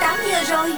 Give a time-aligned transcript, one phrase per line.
[0.00, 0.70] 18 giờ rồi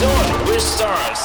[0.00, 1.20] Zone with Stars.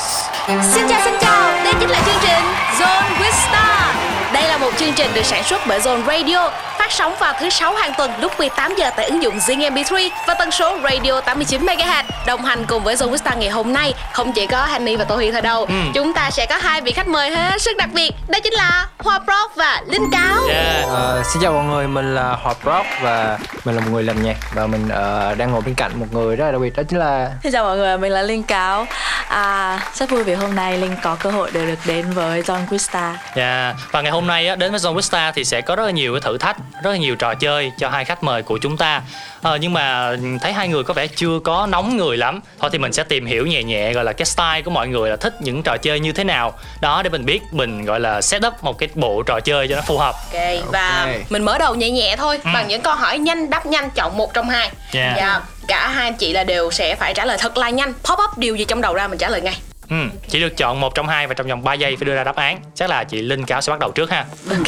[0.48, 2.44] Xin chào xin chào, đây chính là chương trình
[2.80, 3.96] Zone with Star.
[4.34, 6.52] Đây là một chương trình được sản xuất bởi Zone Radio,
[6.84, 10.10] phát sóng vào thứ sáu hàng tuần lúc 18 giờ tại ứng dụng Zing MP3
[10.28, 12.04] và tần số radio 89 MHz.
[12.26, 15.16] Đồng hành cùng với Zone Star ngày hôm nay không chỉ có Hanny và Tô
[15.16, 18.12] Huy thôi đâu, chúng ta sẽ có hai vị khách mời hết sức đặc biệt,
[18.28, 20.48] đó chính là Hoa Prof và Linh Cáo.
[20.50, 20.86] Yeah.
[20.88, 24.24] Ờ, xin chào mọi người, mình là Hòa Rock và mình là một người làm
[24.24, 26.84] nhạc và mình ờ, đang ngồi bên cạnh một người rất là đặc biệt đó
[26.90, 28.88] chính là Xin chào mọi người, mình là Linh Cáo
[29.28, 32.68] à, Rất vui vì hôm nay Linh có cơ hội để được đến với John
[32.70, 35.92] Quista Dạ, và ngày hôm nay đến với Zone Vista thì sẽ có rất là
[35.92, 38.78] nhiều cái thử thách, rất là nhiều trò chơi cho hai khách mời của chúng
[38.78, 39.02] ta.
[39.42, 42.40] Ờ, nhưng mà thấy hai người có vẻ chưa có nóng người lắm.
[42.60, 45.10] Thôi thì mình sẽ tìm hiểu nhẹ nhẹ gọi là cái style của mọi người
[45.10, 46.54] là thích những trò chơi như thế nào.
[46.82, 49.76] Đó để mình biết mình gọi là set up một cái bộ trò chơi cho
[49.76, 50.16] nó phù hợp.
[50.34, 51.16] Ok, và Ok.
[51.30, 54.34] mình mở đầu nhẹ nhẹ thôi bằng những câu hỏi nhanh đáp nhanh chọn một
[54.34, 54.72] trong hai.
[54.94, 55.18] Yeah.
[55.18, 57.94] Dạ, cả hai anh chị là đều sẽ phải trả lời thật là nhanh.
[57.94, 59.58] Pop up điều gì trong đầu ra mình trả lời ngay.
[59.90, 59.96] Ừ,
[60.30, 62.36] chỉ được chọn một trong hai và trong vòng 3 giây phải đưa ra đáp
[62.36, 62.60] án.
[62.76, 64.26] Chắc là chị Linh Cáo sẽ bắt đầu trước ha.
[64.50, 64.68] Ok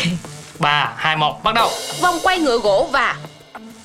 [0.59, 1.69] 3, 2, 1, bắt đầu.
[2.01, 3.15] Vòng quay ngựa gỗ và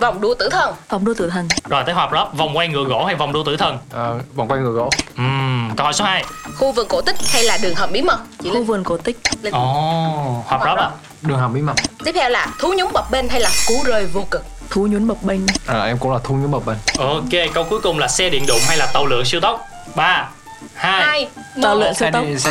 [0.00, 0.74] vòng đua tử thần.
[0.88, 3.44] Vòng đua tử thần Rồi tới họp lớp, vòng quay ngựa gỗ hay vòng đua
[3.44, 3.78] tử thần?
[3.92, 4.90] ờ, vòng quay người gỗ.
[5.16, 6.24] Ừm, câu hỏi số 2.
[6.58, 8.18] Khu vườn cổ tích hay là đường hầm bí mật?
[8.42, 8.64] Chị Khu Linh.
[8.64, 9.54] vườn cổ tích Linh.
[9.54, 10.90] Ồ, họp lớp à?
[11.22, 11.74] Đường hầm bí mật.
[12.04, 14.44] Tiếp theo là thú nhúng bập bên hay là cú rơi vô cực?
[14.70, 16.76] Thú nhún bập bênh Ờ, em cũng là thu những bậc bên.
[16.98, 19.60] Ok, câu cuối cùng là xe điện đụng hay là tàu lượn siêu tốc?
[19.94, 20.28] 3,
[20.74, 21.28] 2, Hai,
[21.62, 22.50] Tàu lượn siêu Xe tốc xe.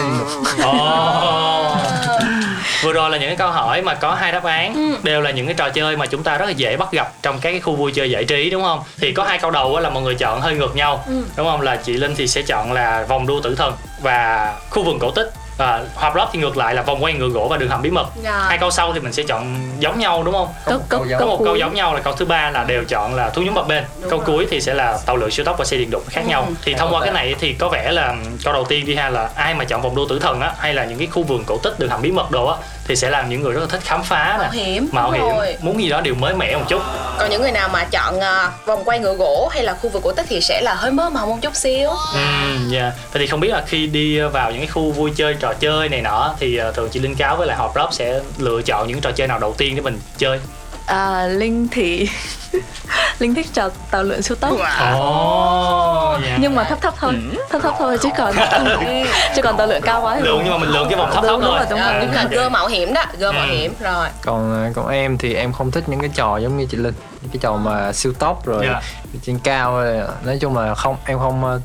[0.63, 1.75] Ồ.
[2.83, 4.97] Vừa rồi là những cái câu hỏi mà có hai đáp án Ừ.
[5.03, 7.39] đều là những cái trò chơi mà chúng ta rất là dễ bắt gặp trong
[7.39, 8.80] các cái khu vui chơi giải trí đúng không?
[9.02, 11.23] Thì có hai câu đầu á là mọi người chọn hơi ngược nhau Ừ.
[11.38, 11.61] đúng không?
[11.61, 15.12] Là chị Linh thì sẽ chọn là vòng đua tử thần và khu vườn cổ
[15.12, 15.29] tích
[15.59, 17.90] và Hòa Block thì ngược lại là vòng quay ngựa gỗ và đường hầm bí
[17.90, 18.06] mật.
[18.24, 18.34] Rồi.
[18.47, 20.47] Hai câu sau thì mình sẽ chọn giống nhau đúng không?
[20.66, 23.16] Câu, câu, câu Có một câu giống nhau là câu thứ ba là đều chọn
[23.16, 23.84] là thú nhúng bập bên.
[24.02, 24.28] Đúng câu rồi.
[24.28, 26.44] cuối thì sẽ là tàu lượn siêu tốc và xe điện đụng khác nhau.
[26.47, 26.53] Ừ.
[26.62, 29.30] Thì thông qua cái này thì có vẻ là câu đầu tiên đi ha là
[29.36, 31.58] ai mà chọn vòng đua tử thần á hay là những cái khu vườn cổ
[31.58, 32.56] tích đường hầm bí mật đồ á
[32.88, 34.90] thì sẽ là những người rất là thích khám phá nè, Mạo hiểm.
[34.91, 35.58] mạo hiểm, rồi.
[35.62, 36.81] muốn gì đó điều mới mẻ một chút.
[37.20, 40.02] Còn những người nào mà chọn à, vòng quay ngựa gỗ hay là khu vườn
[40.02, 41.90] cổ tích thì sẽ là hơi mơ mộng một chút xíu.
[42.14, 42.94] Ừm, yeah.
[43.14, 45.89] Vậy thì không biết là khi đi vào những cái khu vui chơi trò chơi
[45.89, 48.87] này nọ thì ờ, thường chị Linh Cáo với lại Họp Rob sẽ lựa chọn
[48.87, 50.39] những trò chơi nào đầu tiên để mình chơi.
[50.85, 52.09] à, Linh thì
[53.19, 54.51] Linh thích trò tàu lượn siêu tốc
[54.93, 56.39] Ồ, yeah.
[56.41, 57.13] Nhưng mà thấp thấp thôi
[57.49, 58.33] Thấp thấp thôi chứ còn
[59.35, 61.23] Chứ còn tàu lượn cao quá thì lượng nhưng mà mình lượng cái vòng thấp
[61.23, 61.57] Đúng, thấp đúng thôi.
[61.59, 62.01] rồi, đúng Rồi, rồi.
[62.05, 63.51] đúng là gơ mạo hiểm đó, gơ mạo Ừ.
[63.55, 64.07] hiểm rồi.
[64.21, 66.93] Còn ờ, còn em thì em không thích những cái trò giống như chị Linh.
[67.21, 68.81] Những cái trò mà siêu tốc rồi Dạ.
[69.25, 69.97] trên cao rồi.
[70.25, 71.59] nói chung là không em không ờ,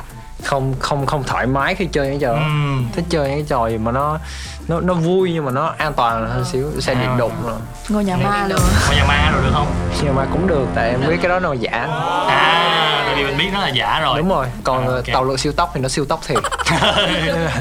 [0.45, 2.35] không không không thoải mái khi chơi những trò đó.
[2.39, 2.87] Ừm.
[2.93, 4.19] Thích chơi những cái trò gì mà nó
[4.69, 7.01] nó nó vui nhưng mà nó an toàn hơn xíu xe À.
[7.01, 7.57] điện đụng rồi
[7.89, 9.67] Ngôi nhà ma luôn Ngôi nhà ma rồi được không?
[10.05, 11.87] nhưng mà cũng được tại em biết cái đó nó là giả
[12.29, 14.19] À, tại vì mình biết nó là giả rồi.
[14.19, 15.05] đúng rồi còn À, ờ, ok.
[15.13, 16.39] tàu lượn siêu tốc thì nó siêu tốc thiệt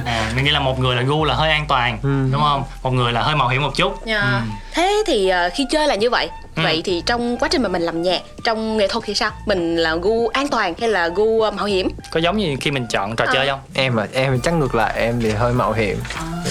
[0.06, 2.28] à, mình nghĩ là một người là gu là hơi an toàn Ừ.
[2.32, 4.22] đúng không một người là hơi mạo hiểm một chút Dạ.
[4.22, 4.48] Ừ.
[4.74, 6.30] Thế thì ờ, khi chơi là như vậy.
[6.56, 6.64] Ừ.
[6.64, 9.32] Vậy thì trong quá trình mà mình làm nhạc, trong nghệ thuật thì sao?
[9.46, 11.90] Mình là gu an toàn hay là gu ờ, mạo hiểm?
[12.12, 13.32] có giống như khi mình chọn trò À.
[13.34, 15.98] chơi không em à em thì chắc ngược lại em thì hơi mạo hiểm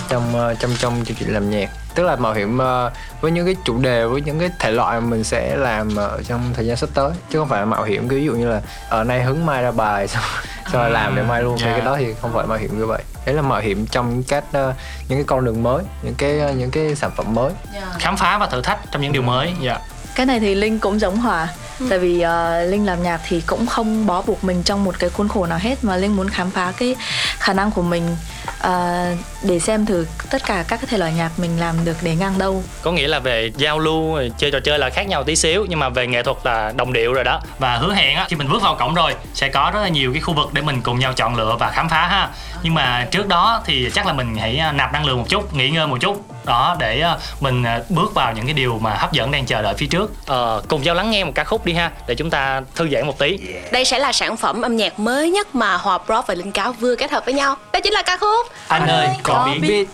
[0.08, 2.90] trong ờ, trong trong chương trình làm nhạc tức là mạo hiểm ờ,
[3.20, 6.20] với những cái chủ đề với những cái thể loại mà mình sẽ làm ở
[6.28, 8.60] trong thời gian sắp tới chứ không phải là mạo hiểm ví dụ như là
[8.88, 10.22] ở nay hứng mai ra bài xong
[10.72, 11.72] xong rồi làm để mai luôn thì dạ.
[11.72, 14.22] cái đó thì không phải mạo hiểm như vậy đấy là mạo hiểm trong những
[14.22, 14.74] cách ờ,
[15.08, 17.52] những cái con đường mới những cái ờ, những cái sản phẩm mới
[17.98, 19.78] khám phá và thử thách trong những điều mới dạ
[20.14, 21.48] Cái này thì Linh cũng giống Hòa
[21.80, 21.86] Ừ.
[21.90, 25.10] Tại vì ờ, Linh làm nhạc thì cũng không bó buộc mình trong một cái
[25.10, 26.96] khuôn khổ nào hết Mà Linh muốn khám phá cái
[27.38, 28.16] khả năng của mình
[28.58, 29.06] ờ,
[29.42, 32.38] Để xem thử tất cả các cái thể loại nhạc mình làm được để ngang
[32.38, 32.62] đâu.
[32.82, 35.78] Có nghĩa là về giao lưu chơi trò chơi là khác nhau tí xíu nhưng
[35.78, 37.40] mà về nghệ thuật là đồng điệu rồi đó.
[37.58, 40.12] Và hứa hẹn á khi mình bước vào cổng rồi sẽ có rất là nhiều
[40.12, 42.28] cái khu vực để mình cùng nhau chọn lựa và khám phá ha.
[42.62, 45.55] Nhưng mà trước đó thì chắc là mình hãy à, nạp năng lượng một chút
[45.55, 46.25] nghỉ ngơi một chút.
[46.44, 49.62] Đó để à, mình à, bước vào những cái điều mà hấp dẫn đang chờ
[49.62, 50.12] đợi phía trước.
[50.26, 53.06] Ờ, cùng nhau lắng nghe một ca khúc đi ha để chúng ta thư giãn
[53.06, 53.38] một tí.
[53.72, 56.72] Đây sẽ là sản phẩm âm nhạc mới nhất mà Hòa Prof và Linh Cáo
[56.72, 57.56] vừa kết hợp với nhau.
[57.72, 58.31] Đó chính là ca khúc
[58.69, 59.69] anh ơi có biết.
[59.69, 59.88] biết.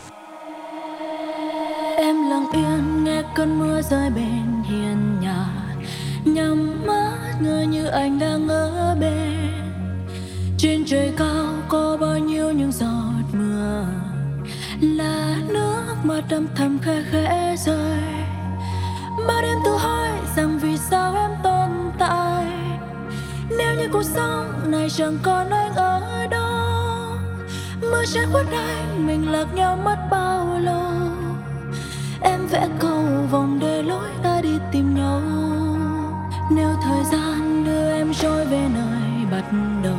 [1.97, 5.47] Em lặng yên nghe cơn mưa rơi bên hiên nhà
[6.25, 9.49] nhắm mắt ngỡ như anh đang ở bên.
[10.59, 13.85] Trên trời cao có bao nhiêu những giọt mưa
[14.81, 17.99] là nước mắt âm thầm khẽ khẽ rơi
[19.29, 21.29] bao đêm tự hỏi rằng vì sao em
[23.99, 26.78] cuộc sống này chẳng còn anh ở đó
[27.93, 30.93] mưa sẽ khuất anh mình lạc nhau mất bao lâu?
[32.23, 35.21] Em vẽ cầu vòng để lối ta đi tìm nhau.
[36.51, 39.45] Nếu thời gian đưa em trôi về nơi bắt
[39.83, 39.99] đầu,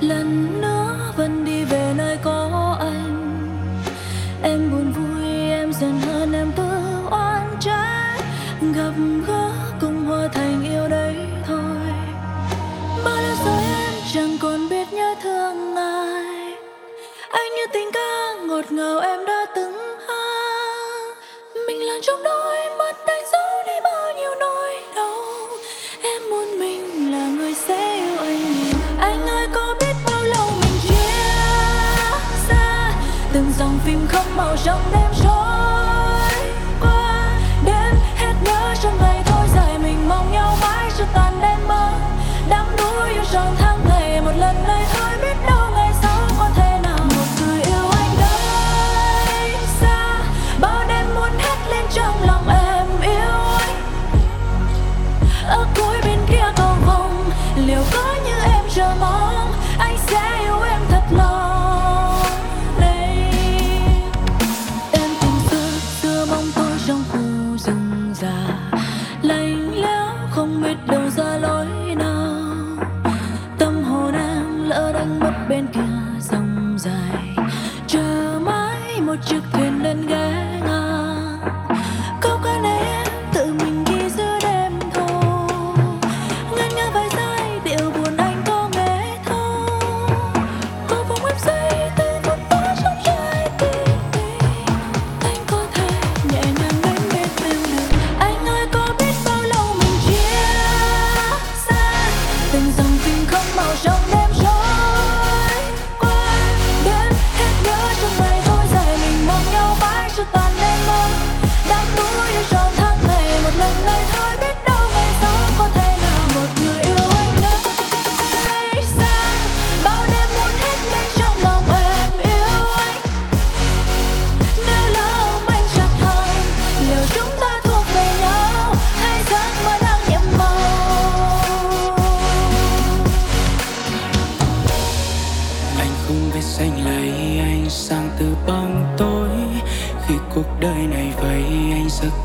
[0.00, 3.56] lần nữa vẫn đi về nơi có anh.
[4.42, 6.62] Em buồn vui, em dần hơn em cứ
[7.10, 8.20] oan trái
[8.74, 8.92] gặp
[9.26, 9.50] gỡ
[9.80, 10.75] cùng hòa thành yêu.
[17.36, 19.74] Anh như tình ca ngọt ngào em đã từng
[20.06, 21.14] hát.
[21.66, 25.24] Mình là trong đôi mắt đánh dấu đi bao nhiêu nỗi đau.
[26.02, 28.38] Em muốn mình là người sẽ yêu anh.
[28.64, 31.22] Nhiều anh ơi, có biết bao lâu mình chia
[32.48, 32.92] xa?
[33.32, 35.05] Từng dòng phim không màu trong đêm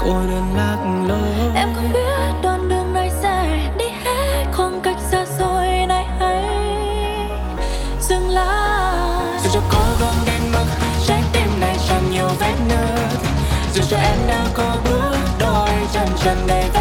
[0.03, 0.77] cô đơn lạc
[1.07, 6.05] lối Em không biết đoạn đường này sẽ đi hết khoảng cách xa xôi này
[6.19, 6.43] hay.
[8.01, 9.39] Dừng lại.
[9.43, 10.65] Dù cho cố gắng đến mức
[11.07, 13.19] trái tim này tràn nhiều vết nứt.
[13.73, 16.80] Dù cho em đang có bước đôi chân trần đầy vết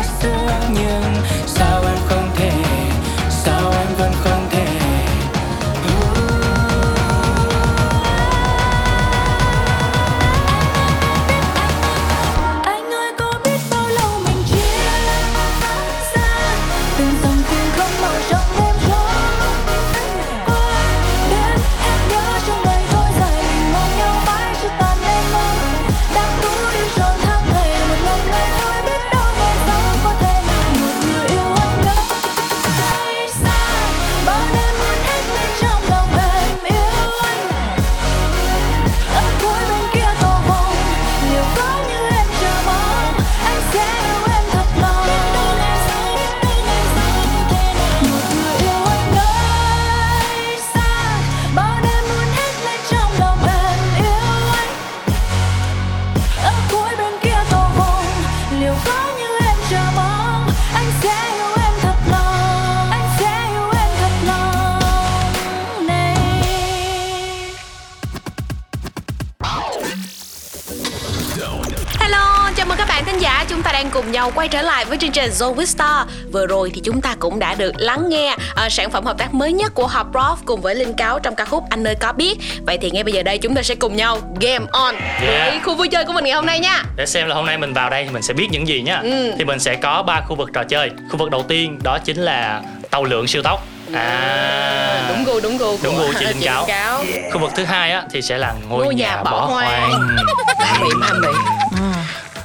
[74.41, 76.06] quay trở lại với chương trình Zone with Star.
[76.32, 79.35] Vừa rồi thì chúng ta cũng đã được lắng nghe uh, sản phẩm hợp tác
[79.35, 82.13] mới nhất của Hop Prof cùng với Linh Cáo trong ca khúc Anh Nơi Có
[82.13, 82.39] Biết.
[82.67, 85.51] Vậy thì ngay bây giờ đây chúng ta sẽ cùng nhau game on Yeah.
[85.51, 86.82] với khu vui chơi của mình ngày hôm nay nha.
[86.97, 89.01] Để xem là hôm nay mình vào đây thì mình sẽ biết những gì nhá.
[89.03, 89.32] Ừ.
[89.39, 90.91] thì mình sẽ có ba khu vực trò chơi.
[91.11, 93.67] Khu vực đầu tiên đó chính là tàu lượn siêu tốc.
[93.94, 95.06] À.
[95.09, 96.65] Đúng gu, đúng gu Đúng của gu chị Linh Cáo.
[96.67, 97.05] Cáo.
[97.32, 99.91] Khu vực thứ hai á thì sẽ là ngôi, Ngôi nhà bỏ hoang.
[99.91, 101.29] Mam bị, mam bị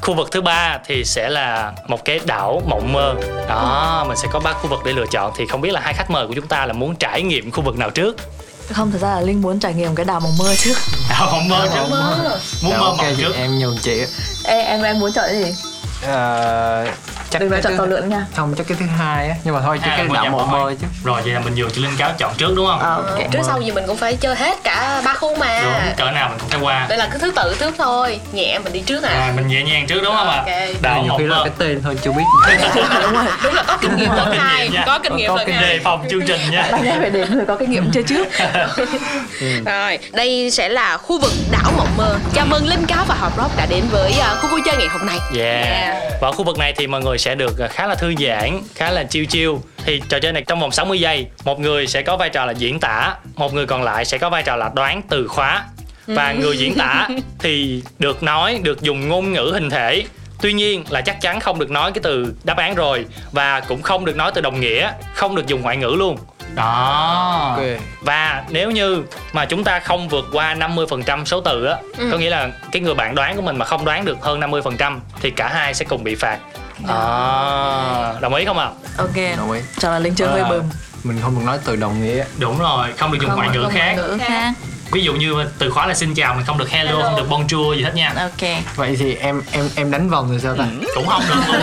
[0.06, 3.16] khu vực thứ ba thì sẽ là một cái đảo mộng mơ.
[3.50, 5.32] Đó mình sẽ có ba khu vực để lựa chọn.
[5.38, 7.62] Thì không biết là hai khách mời của chúng ta là muốn trải nghiệm khu
[7.62, 8.16] vực nào trước?
[8.72, 10.74] Không, thật ra là Linh muốn trải nghiệm cái đào mộng mơ trước.
[11.10, 11.82] Đảo mộng mơ trước.
[11.90, 13.36] Muốn Dạ, mơ mộng trước.
[13.36, 14.02] em nhường chị.
[14.44, 15.54] Ê, em em muốn chọn cái gì?
[16.08, 16.88] Ờ,
[17.36, 18.26] chắc đừng cái chọn to lượng nha.
[18.36, 19.36] không chắc cái thứ hai á.
[19.44, 20.88] Nhưng mà thôi chứ À, cái dạ mộng mơ chứ.
[21.04, 22.80] Rồi vậy là mình vừa chị linh cáo chọn trước đúng không?
[22.80, 25.62] À, ok trước sau gì mình cũng phải chơi hết cả ba khu mà.
[25.64, 26.86] Đúng cỡ nào mình cũng phải qua.
[26.90, 28.20] Đây là cứ thứ tự trước thôi.
[28.34, 30.38] Nhẹ mình đi trước à à, mình nhẹ nhàng trước đúng không ạ?
[30.38, 30.82] Ok.
[30.82, 32.24] đảo nhiều mộng khi là cái tên thôi chưa biết.
[33.44, 34.70] Đúng là có kinh nghiệm lần hai.
[34.86, 35.70] Có kinh nghiệm Có lần kinh hai.
[35.70, 36.68] đề phòng chương trình nha.
[36.72, 38.28] Bạn phải đến người có kinh nghiệm chơi trước?
[39.66, 42.16] Rồi, đây sẽ là khu vực đảo mộng mơ.
[42.34, 44.88] Chào mừng Linh Cáo và Hot Rock đã đến với à, khu vui chơi ngày
[44.88, 45.18] hôm nay.
[45.38, 45.96] Yeah.
[46.22, 48.62] Và ở khu vực này thì mọi người sẽ được à, khá là thư giãn,
[48.76, 49.52] khá là chill chill.
[49.86, 52.52] Thì trò chơi này trong vòng 60 giây, một người sẽ có vai trò là
[52.52, 55.66] diễn tả, một người còn lại sẽ có vai trò là đoán từ khóa.
[56.08, 57.08] Và người diễn tả
[57.40, 60.04] thì được nói, được dùng ngôn ngữ hình thể.
[60.42, 63.82] Tuy nhiên là chắc chắn không được nói cái từ đáp án rồi và cũng
[63.82, 66.18] không được nói từ đồng nghĩa, không được dùng ngoại ngữ luôn.
[66.56, 67.56] Đó.
[67.58, 67.66] ok
[68.02, 69.04] Và nếu như
[69.34, 72.10] mà chúng ta không vượt qua 50% số từ á, Ừ.
[72.12, 75.00] có nghĩa là cái người bạn đoán của mình mà không đoán được hơn 50%
[75.22, 76.38] thì cả hai sẽ cùng bị phạt.
[76.88, 78.70] À, đồng ý không ạ?
[78.98, 80.50] ok đồng ý cho là linh chơi hơi À.
[80.50, 80.70] bừng
[81.04, 83.94] mình không được nói từ đồng nghĩa Đúng rồi, không được dùng ngoại ngữ khác.
[83.98, 84.54] ngữ khác
[84.92, 87.74] Ví dụ như từ khóa là xin chào mình không được hello, không được bonjour
[87.76, 88.14] gì hết nha.
[88.18, 90.64] ok vậy thì em em em đánh vòng rồi sao ta
[90.96, 91.62] Cũng không được luôn.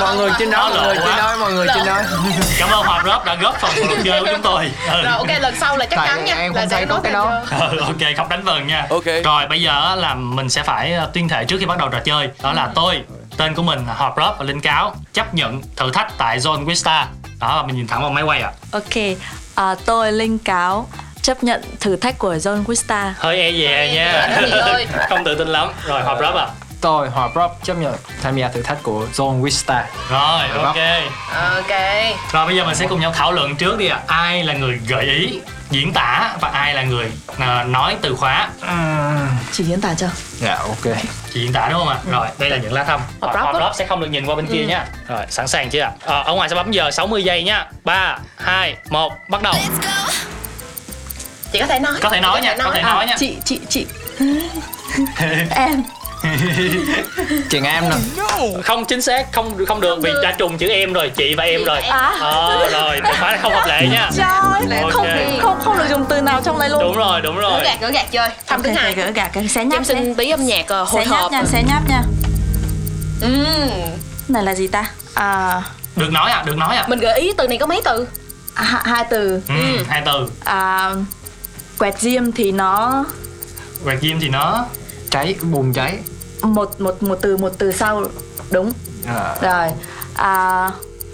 [0.00, 2.00] mọi người trên đó mọi người trên đó mọi người trên đó
[2.58, 4.70] Cảm ơn Hòa Rớp đã góp phần vào cuộc chơi của chúng tôi.
[4.90, 5.02] Ừ.
[5.02, 6.34] Rồi ok, lần sau là chắc Tại chắn nha.
[6.34, 7.40] em là không sẽ thấy có cái đó.
[7.60, 9.04] Ừ, ok không đánh vần nha Ok.
[9.24, 11.88] rồi bây giờ á là mình sẽ phải ờ, tuyên thệ trước khi bắt đầu
[11.88, 13.02] trò chơi đó là tôi
[13.36, 16.64] tên của mình là họp rớp và linh cáo chấp nhận thử thách tại zone
[16.64, 17.08] Quista.
[17.40, 18.52] Đó mình nhìn thẳng vào máy quay ạ.
[18.72, 19.16] Ok
[19.54, 20.88] à, tôi linh cáo
[21.22, 23.14] chấp nhận thử thách của John Quista.
[23.18, 24.10] Hơi e dè nha.
[24.60, 24.86] Ơi?
[25.08, 25.72] không tự tin lắm.
[25.86, 26.46] Rồi họp rớp ạ
[26.82, 30.76] tôi hòa prop chấp nhận tham gia thử thách của Zone Vista rồi ok.
[31.34, 31.80] Ok.
[32.32, 34.00] rồi bây giờ mình sẽ cùng nhau thảo luận trước đi ạ.
[34.06, 38.48] Ai là người gợi ý diễn tả và ai là người ờ, nói từ khóa?
[39.52, 40.06] Chỉ diễn tả cho.
[40.38, 40.96] Dạ ok.
[41.32, 41.98] Chị diễn tả đúng không ạ?
[42.10, 43.00] Rồi đây là những lá thăm.
[43.20, 43.52] Á.
[43.58, 44.86] rớp sẽ không được nhìn qua bên kia nha.
[45.08, 45.90] Rồi sẵn sàng chưa ạ?
[46.04, 47.66] Ờ, ở ngoài sẽ bấm giờ 60 giây nha.
[47.84, 49.54] 3 2 1 bắt đầu.
[51.52, 51.92] Chị có thể nói.
[52.02, 53.06] có thể nói nha có thể nói.
[53.06, 53.16] nha.
[53.18, 53.86] Chị chị chị.
[55.50, 55.82] Em
[57.50, 57.96] chị em nè.
[58.64, 61.64] Không chính xác không không được vì đã trùng chữ em rồi chị và em
[61.64, 61.80] rồi.
[61.80, 62.12] à?
[62.20, 64.10] Ờ rồi từ khóa không hợp lệ nha.
[64.16, 64.92] Trời Ok.
[64.92, 65.06] không
[65.42, 66.82] không không được dùng từ nào trong này luôn.
[66.82, 68.28] Đúng rồi đúng Gỡ rồi gạt, gỡ gạt chơi.
[68.46, 68.94] Thăm thứ hai.
[68.94, 71.20] gỡ gạt cái xé Em nháp xé, xin tí âm nhạc uh, hồi xé nháp
[71.20, 71.32] hộp.
[71.32, 72.02] nha xé nháp nha.
[73.22, 73.70] Ừm.
[74.28, 74.84] này là gì ta?
[75.14, 75.62] À,
[75.96, 78.06] được nói à được nói à Mình gợi ý từ này có mấy từ?
[78.54, 79.40] hai, hai từ.
[79.48, 80.28] Ừ, hai từ.
[80.44, 80.90] À,
[81.78, 83.04] quẹt diêm thì nó
[83.84, 84.64] quẹt diêm thì nó
[85.10, 85.98] cháy bùng cháy
[86.42, 88.04] một một một từ một từ sau
[88.50, 88.72] đúng.
[89.06, 89.68] À, rồi
[90.14, 90.70] à,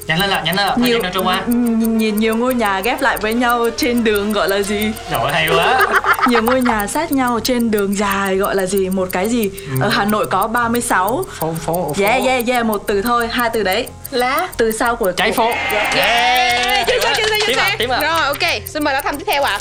[0.07, 1.43] nhanh lên ạ nhanh lên thời nhiều trôi qua.
[1.47, 4.93] nhìn nhiều ngôi nhà ghép lại với nhau trên đường gọi là gì?
[5.13, 5.81] Rồi hay quá.
[6.29, 8.89] Nhiều ngôi nhà sát nhau trên đường dài gọi là gì?
[8.89, 9.51] Một cái gì?
[9.81, 12.03] Ở Hà Nội có 36 phố phố phố.
[12.05, 13.87] Yeah yeah yeah một từ thôi hai từ đấy.
[14.11, 14.49] Lá.
[14.57, 15.51] từ sau của cháy phố.
[15.95, 16.87] Yeah.
[16.87, 17.97] Chính xác, chính xác, chính xác.
[17.97, 18.01] ạ.
[18.03, 19.59] Rồi ok, xin mời đã thăm tiếp theo ạ.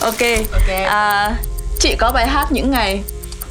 [0.00, 0.20] ok.
[0.52, 0.86] Ok.
[0.86, 1.30] à,
[1.80, 3.02] chị có bài hát những ngày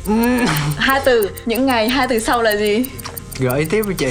[0.77, 2.85] hai từ những ngày hai từ sau là gì
[3.39, 4.07] gợi ý tiếp với chị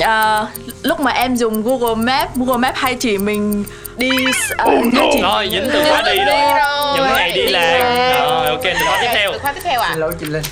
[0.00, 0.46] à,
[0.82, 3.64] lúc mà em dùng Google Maps Google Maps hay chỉ mình
[3.96, 4.10] đi
[4.56, 6.96] à, hay chỉ rồi dính từ khóa đi rồi rồi.
[6.96, 7.80] những ngày đi Đi làm
[8.24, 9.88] rồi ok từ khóa tiếp theo Từ khóa tiếp theo ạ.
[9.90, 10.42] xin lỗi chị linh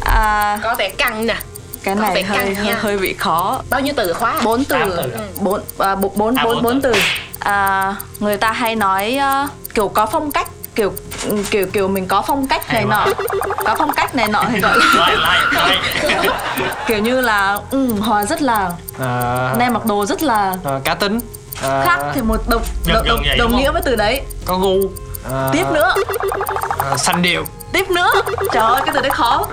[0.00, 1.36] à, Có vẻ căng nè.
[1.82, 2.76] cái này hơi hơi, nha.
[2.80, 4.40] hơi bị khó Bao nhiêu từ khóa?
[4.44, 5.12] bốn từ từ.
[5.40, 6.92] bốn à, bốn bốn À, bốn bốn từ.
[7.38, 10.92] à, người ta hay nói ờ, kiểu có phong cách kiểu
[11.50, 13.06] kiểu kiểu mình có phong cách này nọ.
[13.64, 15.40] có phong cách này nọ thì gọi là
[16.86, 20.94] kiểu như là ừ, hòa rất là à, nem mặc đồ rất là à, cá
[20.94, 21.20] tính.
[21.62, 24.22] À, khác thì một đồng đồng, đồng, đồng nghĩa với từ đấy.
[24.44, 24.76] Có gu.
[25.32, 25.94] À, tiếp nữa.
[26.90, 27.44] À, xanh điệu.
[27.72, 28.10] Tiếp nữa.
[28.52, 29.46] Trời ơi cái từ đấy khó.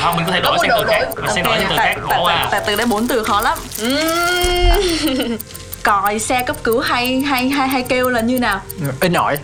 [0.00, 1.08] Không mình có thể đổi sang từ khác.
[1.16, 1.96] Mình sẽ đổi sang từ khác.
[2.02, 3.58] khổ à tại từ đấy bốn từ khó lắm.
[3.80, 5.36] Ừm.
[5.82, 8.60] còi xe cấp cứu hay hay hay hay kêu là như nào?
[9.00, 9.36] In ỏi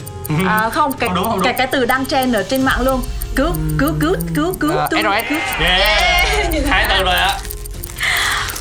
[0.48, 1.44] à, không cái Không đúng, không đúng.
[1.44, 3.02] cái cái từ đang trend ở trên mạng luôn.
[3.36, 5.28] Cứu cứu cứu cứu cứu À, cứu SOS.
[5.28, 5.38] cứu.
[5.60, 6.66] yeah.
[6.68, 7.38] Hai từ rồi ạ.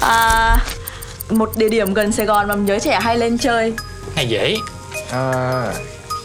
[0.02, 0.58] À,
[1.30, 3.74] một địa điểm gần Sài Gòn mà giới trẻ hay lên chơi.
[4.16, 4.58] Này dễ
[5.12, 5.22] à,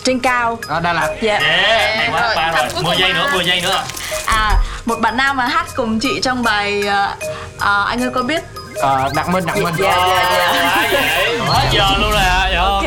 [0.04, 0.58] trên cao.
[0.68, 1.06] À, Đà Lạt.
[1.20, 1.42] Yeah.
[1.42, 2.20] yeah hay quá.
[2.22, 2.68] Rồi, ba thăm rồi.
[2.74, 3.30] cuối 10 cùng giây nữa.
[3.34, 3.82] 10 giây nữa.
[4.26, 4.54] À
[4.84, 7.16] một bạn nam mà hát cùng chị trong bài à,
[7.58, 8.42] à, anh ơi có biết
[8.82, 10.54] à, Đặng Minh Đặng Minh Yeah, yeah, yeah.
[10.64, 12.82] quá dễ quá giờ luôn rồi ạ Dạ, ok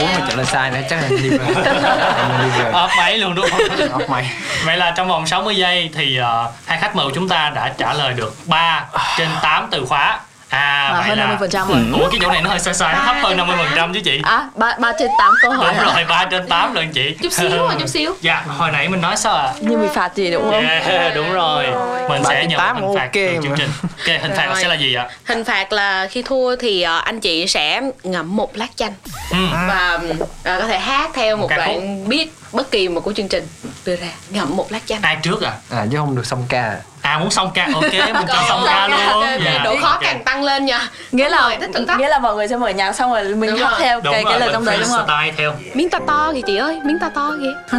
[0.00, 1.38] Ủa mà trả lời sai nữa chắc là đi về
[2.72, 3.60] Ấp bảy luôn đúng không?
[3.92, 4.30] Ốc mày
[4.64, 7.72] Vậy là trong vòng 60 giây thì ờ, hai khách mời của chúng ta đã
[7.78, 8.84] trả lời được 3
[9.18, 10.20] trên 8 từ khóa.
[10.48, 11.78] À, À, vậy hơn là 50% rồi.
[12.00, 13.36] Ủa cái chỗ này nó hơi sai sai, nó thấp hơn
[13.76, 14.20] 50% chứ chị.
[14.24, 15.94] à ba ba trên tám câu hỏi Đúng hả?
[15.94, 17.16] rồi, 3 trên 8 lần chị.
[17.22, 18.14] Chút xíu à, chút xíu.
[18.20, 19.52] Dạ, hồi nãy mình nói sao ạ?
[19.60, 21.66] như bị phạt gì đúng không Yeah, đúng rồi.
[22.12, 23.68] Mình sẽ nhận một hình phạt ok từ chương trình.
[23.82, 25.08] Ok hình phạt sẽ là gì ạ?
[25.24, 28.92] Hình phạt là khi thua thì ờ, anh chị sẽ ngậm một lát chanh.
[29.30, 29.36] Ừ.
[29.68, 29.98] và
[30.44, 31.56] ờ, có thể hát theo một khúc.
[31.56, 33.46] đoạn beat bất kỳ một của chương trình.
[33.86, 35.02] Đưa ra ngậm một lát chanh.
[35.02, 35.52] ai trước à?
[35.70, 36.76] À chứ không được song ca.
[37.02, 39.00] À muốn xong ca ok mình cho xong ca luôn.
[39.06, 40.00] ok, Dạ, độ khó ok.
[40.02, 40.88] càng tăng lên nha.
[41.12, 41.58] nghĩa là
[41.98, 43.80] nghĩa là mọi người sẽ mở nhạc xong rồi mình Đúng hát rồi.
[43.80, 45.06] theo đúng cái rồi cái lời trong đấy đúng không?
[45.36, 45.54] theo.
[45.74, 47.76] Miếng to to kìa chị ơi miếng to to kìa.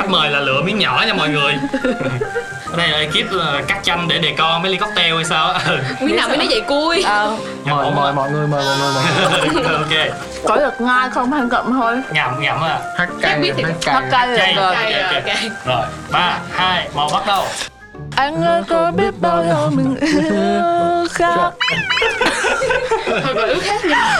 [0.00, 1.54] Khách mời là lựa miếng nhỏ nha mọi người
[2.72, 5.52] ở đây là ekip ờ, cắt chanh để đề co mấy ly cocktail hay sao
[5.66, 5.78] Ừ.
[6.00, 7.02] miếng nào mới nói vậy cui.
[7.02, 9.64] Ờ, Ngậm mời mời mọi người mời mọi người mọi người
[10.08, 10.16] ok.
[10.46, 11.32] Có được ngai không?
[11.32, 11.96] Hay ngậm thôi?
[12.12, 12.78] Ngậm ngậm à.
[12.98, 13.52] Hát cay
[13.86, 14.34] hát cay.
[14.34, 14.74] cay ok.
[15.14, 15.36] ok.
[15.66, 17.44] rồi ba hai một bắt đầu
[18.16, 21.50] anh ơi có biết bao lâu mình yêu khác?
[23.06, 24.18] Thôi ước nha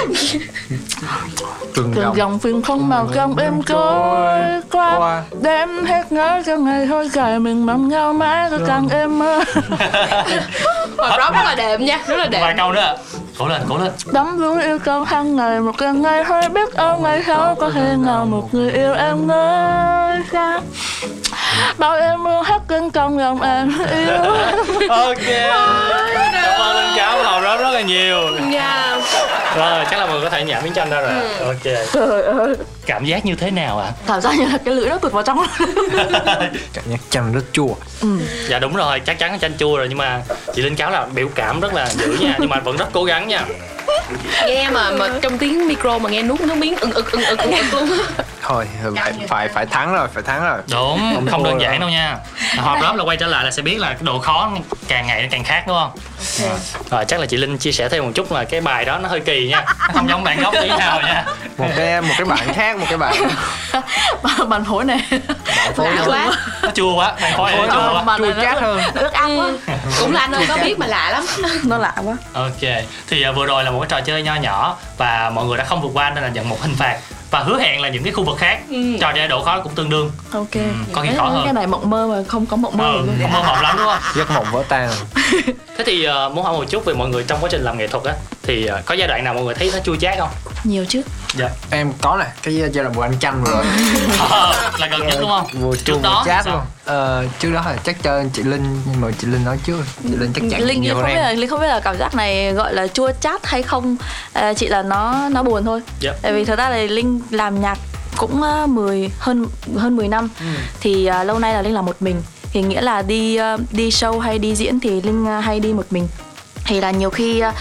[1.75, 5.23] từng từng dòng dòng phim không màu trong em trôi qua.
[5.43, 9.41] đêm hết ngỡ cho ngày thôi dài mình mong nhau mãi cứ càng êm mơ.
[10.99, 12.97] Hồi đó rất là đệm nha rất là đệm vài câu nữa.
[13.39, 13.93] Cố lên cố lên.
[14.13, 17.71] Đắm đuối yêu cầu hàng ngày một lần ngày thôi biết âu ngày sau có
[17.71, 20.63] thể nào một người yêu em nơi khác?
[21.79, 24.35] Bao em mưa hát cơn trong lòng em yêu.
[24.89, 25.17] Ok.
[26.33, 28.29] Cảm ơn linh cáo và hào rất rất là nhiều.
[28.49, 28.97] Nha
[29.57, 31.11] rồi chắc là mọi người có thể nhả miếng chanh ra rồi.
[31.11, 31.45] Ừ.
[31.47, 31.87] ok.
[31.93, 32.55] Trời ơi.
[32.87, 33.91] Cảm giác như thế nào ạ?
[34.07, 35.39] Cảm giác như là cái lưỡi nó tụt vào trong.
[36.73, 37.75] Cảm giác chanh rất chua.
[38.49, 39.01] Dạ đúng rồi.
[39.01, 40.21] Chắc chắn là chanh chua rồi nhưng mà
[40.55, 43.05] chị linh cáo là biểu cảm rất là dữ nha nhưng mà vẫn rất cố
[43.05, 43.45] gắng nha.
[44.47, 47.39] Nghe mà mà trong tiếng micro mà nghe nuốt nước miếng ưng ực ưng ực
[47.39, 47.89] ưng ực luôn.
[48.43, 50.59] Thôi phải phải phải thắng rồi phải thắng rồi.
[50.73, 52.17] Đúng Không không đơn giản đâu nha.
[52.59, 54.51] Họp lớp là quay trở lại là sẽ biết là cái độ khó
[54.89, 55.91] càng ngày nó càng khác đúng không?
[56.91, 59.09] Rồi chắc là chị linh chia sẻ thêm một chút là cái bài đó nó
[59.09, 59.65] hơi kỳ nha.
[59.67, 61.25] Không giống bản gốc tí nào nha.
[61.59, 63.15] Một cái một cái bạn khác một cái bạn.
[64.49, 65.01] Bàn phối này
[65.77, 66.31] lạ quá.
[66.63, 68.19] nó chua quá bản khói này chua quá.
[68.19, 68.81] chua chát hơn.
[68.95, 69.51] ướt át quá.
[70.01, 71.51] Cũng là anh ơi có biết mà lạ lắm.
[71.65, 72.17] Nó lạ quá.
[72.33, 72.61] Ok,
[73.09, 75.65] thì à, vừa rồi là một cái trò chơi nho nhỏ và mọi người đã
[75.65, 76.99] không vượt qua nên là nhận một hình phạt
[77.33, 78.61] và hứa hẹn là những cái khu vực khác
[79.01, 80.11] trò chơi độ khó cũng tương đương.
[80.33, 80.49] Ok.
[80.93, 81.43] Có khi khó hơn.
[81.45, 83.33] cái này mộng mơ mà không có mộng mơ ờ, luôn.
[83.33, 83.99] mơ mộng lắm đúng không?
[84.15, 84.91] Giấc mộng vỡ tan.
[85.77, 87.89] Thế thì à, muốn hỏi một chút về mọi người trong quá trình làm nghệ
[87.89, 90.31] thuật á thì à, có giai đoạn nào mọi người thấy nó chua chát không?
[90.65, 91.03] Nhiều chứ.
[91.35, 91.49] Dạ.
[91.71, 93.65] Em có nè cái giai đoạn vừa ăn chanh rồi.
[94.19, 95.47] Ờ, là gần nhất đúng không?
[95.61, 96.61] Vừa chua trước vừa đó chát luôn.
[96.85, 100.17] Ờ, trước đó là chắc cho chị linh nhưng mà chị linh nói trước chị
[100.17, 102.75] linh chắc chắn linh không biết là linh không biết là cảm giác này gọi
[102.75, 103.97] là chua chát hay không.
[104.33, 105.81] À, chị là nó nó buồn thôi.
[106.01, 106.13] Dạ.
[106.23, 107.79] tại vì thật ra là linh làm nhạc
[108.17, 110.29] cũng uh, 10 hơn hơn 10 năm.
[110.41, 110.47] Ừ.
[110.81, 112.23] thì à, lâu nay là linh làm một mình.
[112.53, 115.73] Thì nghĩa là đi à, đi show hay đi diễn thì linh à, hay đi
[115.73, 116.09] một mình
[116.73, 117.53] thì là nhiều khi ờ,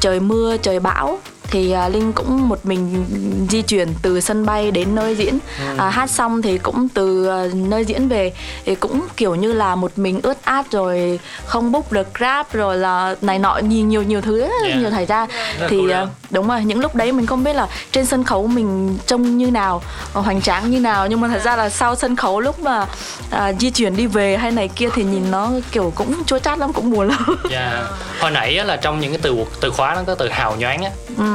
[0.00, 1.18] trời mưa trời bão
[1.50, 3.04] thì à, linh cũng một mình
[3.50, 5.38] di chuyển từ sân bay đến nơi diễn.
[5.78, 8.32] À, hát xong thì cũng từ à, nơi diễn về.
[8.64, 12.76] Thì cũng kiểu như là một mình ướt át rồi không book được grab rồi
[12.76, 14.78] là này nọ nhiều nhiều nhiều thứ Yeah.
[14.78, 15.26] nhiều xảy ra.
[15.68, 16.08] Thì đơn.
[16.30, 19.50] đúng rồi những lúc đấy mình không biết là trên sân khấu mình trông như
[19.50, 19.82] nào
[20.12, 21.06] hoành tráng như nào.
[21.06, 22.86] Nhưng mà thật ra là sau sân khấu lúc mà
[23.30, 26.58] à, di chuyển đi về hay này kia thì nhìn nó kiểu cũng chua chát
[26.58, 27.36] lắm cũng buồn lắm.
[27.50, 27.82] Dạ.
[28.20, 30.90] hồi nãy là trong những cái từ từ khóa nó có từ hào nhoáng á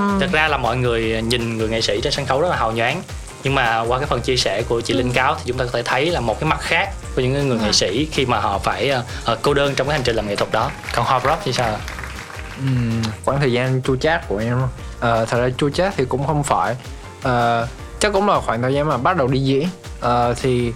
[0.10, 0.20] Ừm.
[0.20, 2.72] thật ra là mọi người nhìn người nghệ sĩ trên sân khấu rất là hào
[2.72, 3.02] nhoáng.
[3.44, 5.72] Nhưng mà qua cái phần chia sẻ của chị Linh Cáo thì chúng ta có
[5.74, 8.60] thể thấy là một cái mặt khác của những người nghệ sĩ khi mà họ
[8.60, 8.92] phải
[9.32, 10.72] uh, cô đơn trong cái hành trình làm nghệ thuật đó.
[10.96, 11.78] Còn hop rock thì sao ạ?
[12.58, 14.58] Ừm, khoảng thời gian chua chát của em
[15.00, 16.76] ờ, thật ra chua chát thì cũng không phải.
[17.24, 17.68] Ờ,
[18.00, 19.68] chắc cũng là khoảng thời gian mà bắt đầu đi diễn.
[20.00, 20.74] Ờ, thì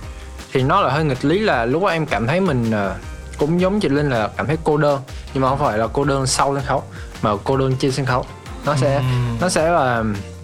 [0.53, 2.95] thì nó là hơi nghịch lý là lúc đó em cảm thấy mình ờ,
[3.37, 5.01] cũng giống chị Linh là cảm thấy cô đơn.
[5.33, 6.83] Nhưng mà không phải là cô đơn sau sân khấu
[7.21, 8.25] mà cô đơn trên sân khấu
[8.65, 9.01] nó sẽ
[9.41, 10.03] nó sẽ là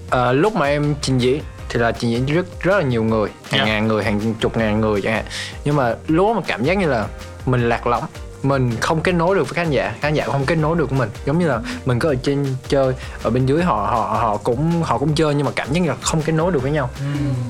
[0.09, 3.29] ờ, lúc mà em trình diễn thì là trình diễn rất rất là nhiều người
[3.29, 3.67] hàng Yeah.
[3.67, 5.25] ngàn người hàng chục ngàn người chẳng hạn.
[5.65, 7.07] Nhưng mà lúc mà cảm giác như là
[7.45, 8.03] mình lạc lõng
[8.43, 10.99] mình không kết nối được với khán giả khán giả không kết nối được với
[10.99, 11.09] mình.
[11.25, 14.83] Giống như là mình cứ ở trên chơi ở bên dưới họ họ họ cũng
[14.83, 16.89] họ cũng chơi nhưng mà cảm giác như là không kết nối được với nhau.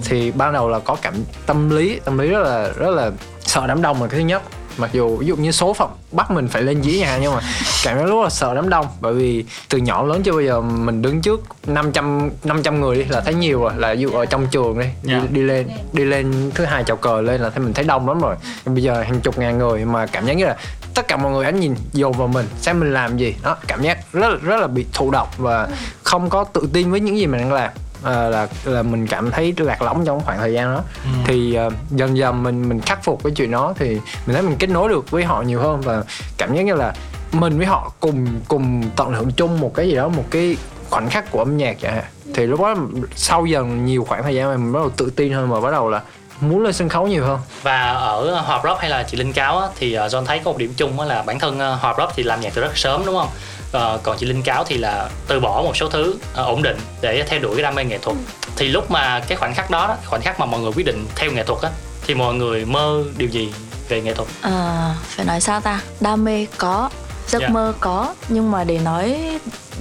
[0.06, 1.14] Thì ban đầu là có cảm
[1.46, 4.42] tâm lý tâm lý rất là rất là sợ đám đông là cái thứ nhất
[4.78, 7.40] mặc dù ví dụ như số phận bắt mình phải lên diễn nhà nhưng mà
[7.84, 8.88] cảm giác rất là sợ đám đông.
[9.02, 13.04] Bởi vì từ nhỏ lớn chưa bao giờ mình đứng trước 500 500 người đi
[13.10, 13.72] là thấy nhiều rồi.
[13.78, 15.20] Là ví dụ ở trong trường đi Dạ.
[15.20, 18.08] đi, đi lên đi lên thứ hai chào cờ lên là thấy mình thấy đông
[18.08, 18.36] lắm rồi.
[18.66, 20.56] Bây giờ hàng chục ngàn người mà cảm giác như là
[20.96, 23.36] tất cả mọi người ánh nhìn dồn vào mình xem mình làm gì.
[23.44, 25.68] Đó cảm giác rất rất là bị thụ động và
[26.04, 27.70] không có tự tin với những gì mình đang làm
[28.06, 30.82] à, là là mình cảm thấy lạc lõng trong khoảng thời gian đó.
[31.26, 33.90] Thì à, dần dần mình mình khắc phục cái chuyện đó thì
[34.26, 36.04] mình thấy mình kết nối được với họ nhiều hơn và
[36.38, 36.94] cảm giác như là
[37.32, 40.58] mình với họ cùng cùng tận hưởng chung một cái gì đó một cái
[40.90, 42.04] khoảnh khắc của âm nhạc hạn.
[42.34, 42.76] Thì lúc đó
[43.16, 45.72] sau dần nhiều khoảng thời gian mà mình bắt đầu tự tin hơn và bắt
[45.72, 46.02] đầu là
[46.42, 47.40] muốn lên sân khấu nhiều hơn.
[47.62, 50.52] Và ở Hòa Rock hay là chị Linh Cáo á, thì ờ, John thấy có
[50.52, 53.06] một điểm chung á là bản thân Hòa Rock thì làm nhạc từ rất sớm
[53.06, 53.30] đúng không?
[53.76, 56.78] Ờ, còn chị Linh Cáo thì là từ bỏ một số thứ ờ, ổn định
[57.02, 58.18] để theo đuổi cái đam mê nghệ thuật.
[58.56, 61.06] Thì lúc mà cái khoảnh khắc đó, đó khoảnh khắc mà mọi người quyết định
[61.16, 61.70] theo nghệ thuật á
[62.08, 63.54] thì mọi người mơ điều gì
[63.90, 64.28] về nghệ thuật?
[64.42, 66.90] À, phải nói sao ta đam mê có
[67.28, 67.48] giấc Dạ.
[67.50, 69.20] mơ có nhưng mà để nói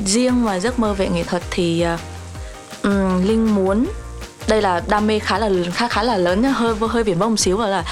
[0.07, 1.85] riêng mà giấc mơ về nghệ thuật thì
[2.83, 3.87] ừm, linh muốn
[4.49, 7.37] đây là đam mê khá là khá khá là lớn hơi hơi viển vông một
[7.37, 7.85] xíu và là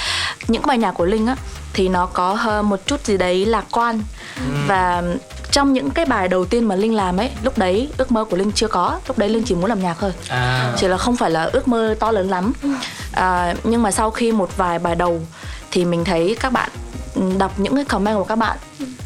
[0.48, 1.36] những bài nhạc của linh á
[1.72, 4.02] thì nó có một chút gì đấy lạc quan
[4.68, 5.02] và
[5.52, 8.36] trong những cái bài đầu tiên mà linh làm ấy lúc đấy ước mơ của
[8.36, 9.00] linh chưa có.
[9.08, 10.12] Lúc đấy linh chỉ muốn làm nhạc thôi.
[10.28, 12.52] À, chỉ là không phải là ước mơ to lớn lắm.
[13.12, 15.20] À, nhưng mà sau khi một vài bài đầu
[15.70, 16.70] thì mình thấy các bạn
[17.14, 18.56] ừ, đọc những cái comment của các bạn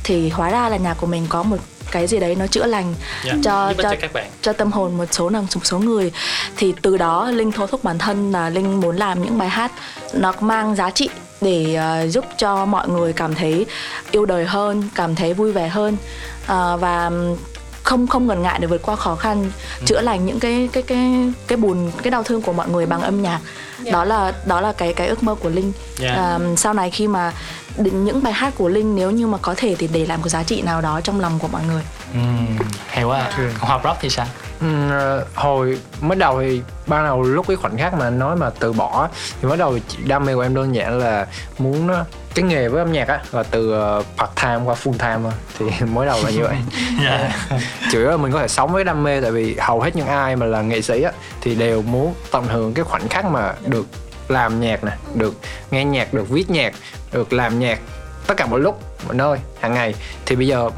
[0.05, 1.57] thì hóa ra là nhạc của mình có một
[1.91, 4.27] cái gì đấy nó chữa lành dạ, cho cho cho các bạn.
[4.43, 6.13] cho tâm hồn một số một số người.
[6.57, 9.73] Thì từ đó linh thôi thúc bản thân là linh muốn làm những bài hát
[10.15, 11.09] nó mang giá trị
[11.47, 13.67] để ờ, giúp cho mọi người cảm thấy
[14.11, 15.97] yêu đời hơn cảm thấy vui vẻ hơn
[16.47, 17.11] Ờ, và
[17.83, 19.51] không không ngần ngại để vượt qua khó khăn
[19.85, 23.01] chữa lành những cái cái cái cái buồn cái đau thương của mọi người bằng
[23.01, 23.41] âm nhạc
[23.93, 26.15] đó là đó là cái cái ước mơ của linh Dạ.
[26.15, 27.33] À, sau này khi mà
[27.77, 30.43] những bài hát của linh nếu như mà có thể thì để làm một giá
[30.43, 31.83] trị nào đó trong lòng của mọi người
[32.13, 32.47] Ừm,
[32.89, 33.19] hay quá.
[33.21, 33.33] à.
[33.61, 34.27] Còn Hòa Rock thì sao?
[34.61, 38.37] Ừm, ờ, hồi mới đầu thì ban đầu lúc cái khoảnh khắc mà anh nói
[38.37, 39.09] mà từ bỏ
[39.43, 41.27] thì mới đầu đam mê của em đơn giản là
[41.59, 44.93] muốn ờ, cái nghề với âm nhạc á là từ ờ, part time qua full
[44.99, 45.33] time thôi.
[45.59, 46.57] thì mới đầu là như vậy
[47.05, 47.31] Dạ.
[47.93, 50.07] chủ yếu là mình có thể sống với đam mê tại vì hầu hết những
[50.07, 53.55] ai mà là nghệ sĩ á thì đều muốn tận hưởng cái khoảnh khắc mà
[53.67, 53.87] được
[54.29, 55.35] làm nhạc nè được
[55.71, 56.73] nghe nhạc được viết nhạc
[57.13, 57.79] được làm nhạc
[58.27, 59.95] tất cả mọi lúc mọi nơi hàng ngày
[60.27, 60.71] thì bây giờ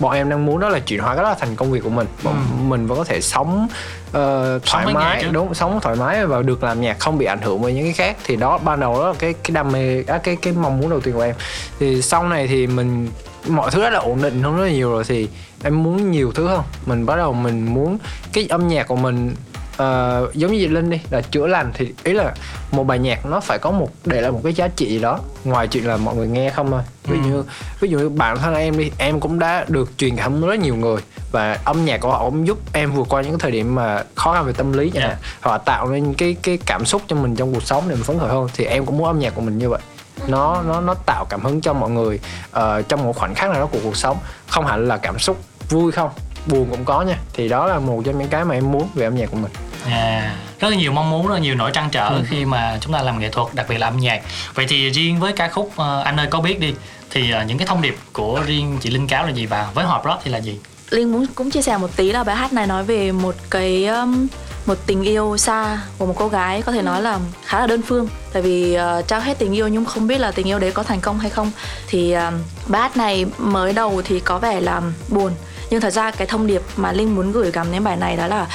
[0.00, 2.06] bọn em đang muốn đó là chuyển hóa cái đó thành công việc của mình.
[2.22, 3.68] Bọn mình vẫn có thể sống
[4.12, 7.42] ờ, thoải nhạc mái đúng sống thoải mái và được làm nhạc không bị ảnh
[7.42, 8.16] hưởng bởi những cái khác.
[8.24, 10.90] Thì đó ban đầu đó là cái cái đam mê á, cái cái mong muốn
[10.90, 11.34] đầu tiên của em.
[11.78, 13.08] Thì sau này thì mình
[13.48, 15.28] mọi thứ rất là ổn định hơn rất là nhiều rồi thì
[15.62, 16.62] em muốn nhiều thứ hơn.
[16.86, 17.98] Mình bắt đầu mình muốn
[18.32, 19.34] cái âm nhạc của mình
[19.76, 22.34] ờ, giống như Linh đi là chữa lành thì ý là
[22.70, 25.18] một bài nhạc nó phải có một để lại một cái giá trị gì đó.
[25.44, 26.82] Ngoài chuyện là mọi người nghe không thôi.
[27.04, 27.44] Ví dụ như
[27.80, 30.58] ví dụ như bản thân em đi em cũng đã được truyền cảm hứng rất
[30.58, 31.00] nhiều người.
[31.32, 34.02] Và âm nhạc của họ cũng giúp em vượt qua những cái thời điểm mà
[34.14, 35.08] khó khăn về tâm lý chẳng Dạ.
[35.08, 35.16] hạn.
[35.40, 38.18] Họ tạo nên cái cái cảm xúc cho mình trong cuộc sống để mình phấn
[38.18, 39.80] khởi hơn thì em cũng muốn âm nhạc của mình như vậy.
[40.26, 43.60] Nó nó nó tạo cảm hứng cho mọi người ờ, trong một khoảnh khắc nào
[43.60, 44.16] đó của cuộc sống.
[44.48, 45.36] Không hẳn là cảm xúc
[45.70, 46.10] vui không
[46.46, 47.18] buồn cũng có nha.
[47.32, 49.52] Thì đó là một trong những cái mà em muốn về âm nhạc của mình.
[49.90, 52.22] À, rất là nhiều mong muốn rất là nhiều nỗi trăn trở Ừ.
[52.28, 54.22] khi mà chúng ta làm nghệ thuật đặc biệt là âm nhạc.
[54.54, 56.74] Vậy thì riêng với ca khúc ờ, anh ơi có biết đi
[57.10, 59.84] thì ờ, những cái thông điệp của riêng chị linh cáo là gì và với
[59.84, 60.58] họp rock thì là gì?
[60.90, 63.86] Linh muốn cũng chia sẻ một tí là bài hát này nói về một cái
[63.86, 64.26] um,
[64.66, 67.82] một tình yêu xa của một cô gái có thể nói là khá là đơn
[67.82, 68.08] phương.
[68.32, 70.82] Tại vì uh, trao hết tình yêu nhưng không biết là tình yêu đấy có
[70.82, 71.50] thành công hay không.
[71.86, 72.34] Thì um,
[72.66, 75.32] bài hát này mới đầu thì có vẻ là buồn
[75.70, 78.26] nhưng thật ra cái thông điệp mà Linh muốn gửi gắm đến bài này đó
[78.26, 78.46] là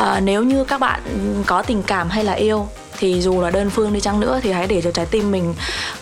[0.00, 1.00] uh, nếu như các bạn
[1.46, 4.52] có tình cảm hay là yêu thì dù là đơn phương đi chăng nữa thì
[4.52, 5.54] hãy để cho trái tim mình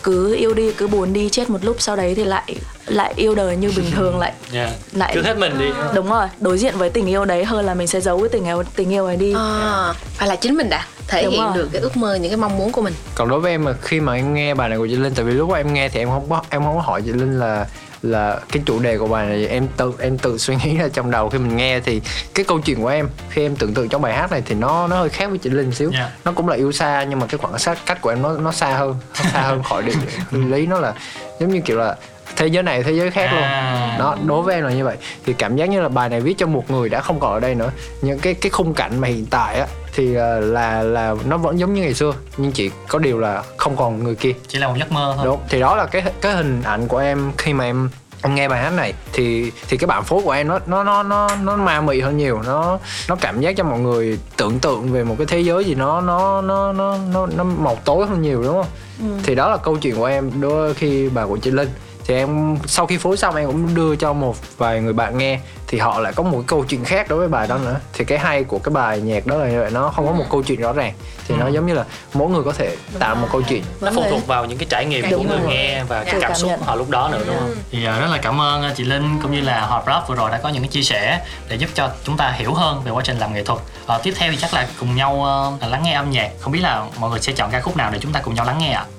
[0.03, 3.35] cứ yêu đi cứ buồn đi chết một lúc sau đấy thì lại lại yêu
[3.35, 4.69] đời như bình thường lại yeah.
[4.91, 7.73] lại cứ hết mình đi đúng rồi đối diện với tình yêu đấy hơn là
[7.73, 10.69] mình sẽ giấu cái tình yêu tình yêu ấy đi à, phải là chính mình
[10.69, 11.53] đã thể Đúng hiện rồi.
[11.55, 13.73] được cái ước mơ những cái mong muốn của mình còn đối với em mà
[13.81, 15.99] khi mà em nghe bài này của chị Linh tại vì lúc em nghe thì
[15.99, 17.65] em không có em không có hỏi chị Linh là
[18.01, 21.11] là cái chủ đề của bài này em tự em tự suy nghĩ ra trong
[21.11, 22.01] đầu khi mình nghe thì
[22.33, 24.87] cái câu chuyện của em khi em tưởng tượng trong bài hát này thì nó
[24.87, 26.09] nó hơi khác với chị Linh xíu Dạ.
[26.25, 28.51] nó cũng là yêu xa nhưng mà cái khoảng sát cách của em nó nó
[28.51, 29.97] xa hơn nó xa hơn khỏi định
[30.51, 30.93] lý nó là
[31.39, 31.95] giống như kiểu là
[32.35, 33.95] thế giới này thế giới khác luôn À.
[33.99, 36.35] đó đối với em là như vậy thì cảm giác như là bài này viết
[36.37, 39.07] cho một người đã không còn ở đây nữa những cái cái khung cảnh mà
[39.07, 42.71] hiện tại á thì ờ, là là nó vẫn giống như ngày xưa nhưng chỉ
[42.87, 44.31] có điều là không còn người kia.
[44.47, 45.25] Chỉ là một giấc mơ thôi.
[45.25, 47.89] Đúng thì đó là cái cái hình ảnh của em khi mà em
[48.21, 48.93] em nghe bài hát này.
[49.13, 52.17] Thì thì cái bản phối của em nó nó nó nó nó ma mị hơn
[52.17, 52.41] nhiều.
[52.45, 52.79] Nó
[53.09, 56.01] nó cảm giác cho mọi người tưởng tượng về một cái thế giới gì nó
[56.01, 59.19] nó nó nó nó, nó màu tối hơn nhiều đúng không?
[59.23, 61.69] Thì đó là câu chuyện của em đôi khi bài của chị Linh
[62.07, 65.39] thì em sau khi phối xong em cũng đưa cho một vài người bạn nghe
[65.67, 67.79] thì họ lại có một cái câu chuyện khác đối với bài đó nữa.
[67.93, 70.25] Thì cái hay của cái bài nhạc đó là như vậy nó không có một
[70.29, 70.93] câu chuyện rõ ràng.
[71.27, 73.63] Thì nó giống như là mỗi người có thể tạo một câu chuyện.
[73.81, 75.47] Nó phụ thuộc vào những cái trải nghiệm của người rồi.
[75.47, 77.55] nghe và cái Sự cảm xúc của họ lúc đó nữa đúng không?
[77.71, 80.15] Thì ờ, rất là cảm ơn ờ, chị Linh cũng như là Họp Rap vừa
[80.15, 82.91] rồi đã có những cái chia sẻ để giúp cho chúng ta hiểu hơn về
[82.91, 83.59] quá trình làm nghệ thuật.
[83.85, 85.23] Ờ, tiếp theo thì chắc là cùng nhau
[85.61, 86.31] ờ, lắng nghe âm nhạc.
[86.39, 88.45] Không biết là mọi người sẽ chọn ca khúc nào để chúng ta cùng nhau
[88.45, 88.85] lắng nghe ạ?
[88.89, 88.94] à,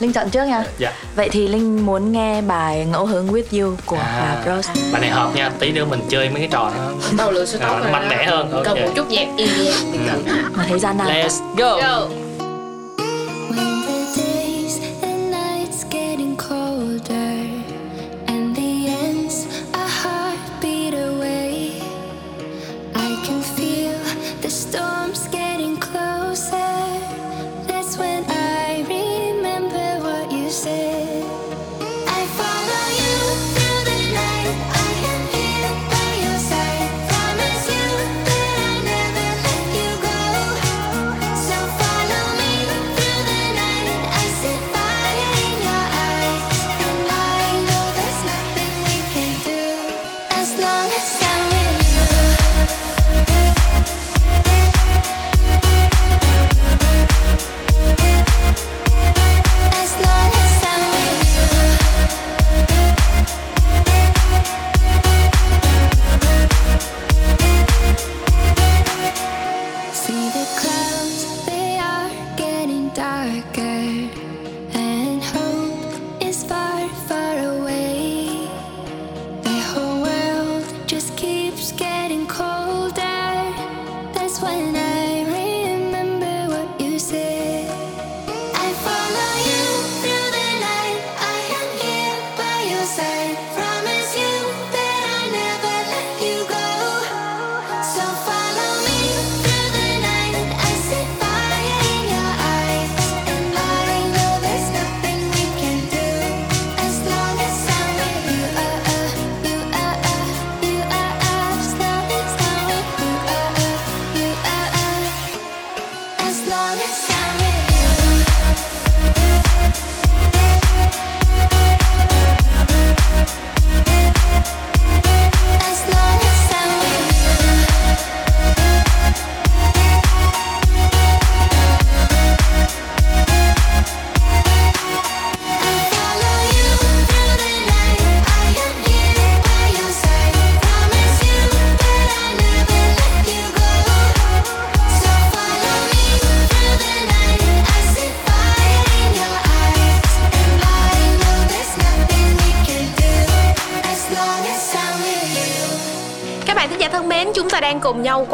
[0.00, 0.64] linh chọn trước nha.
[0.78, 0.92] Dạ.
[1.16, 4.04] Vậy thì linh muốn nghe bài ngẫu hứng with you của À.
[4.04, 4.68] Hà Bros.
[4.92, 7.58] Bài này hợp nha tí nữa mình chơi mấy cái trò nó đầu lựa số
[7.62, 10.24] À, nó mạnh mẽ hơn, cần một chút nhạc EDM thì cần
[10.56, 11.76] mà thấy gian nan let's go.
[11.76, 12.08] Go.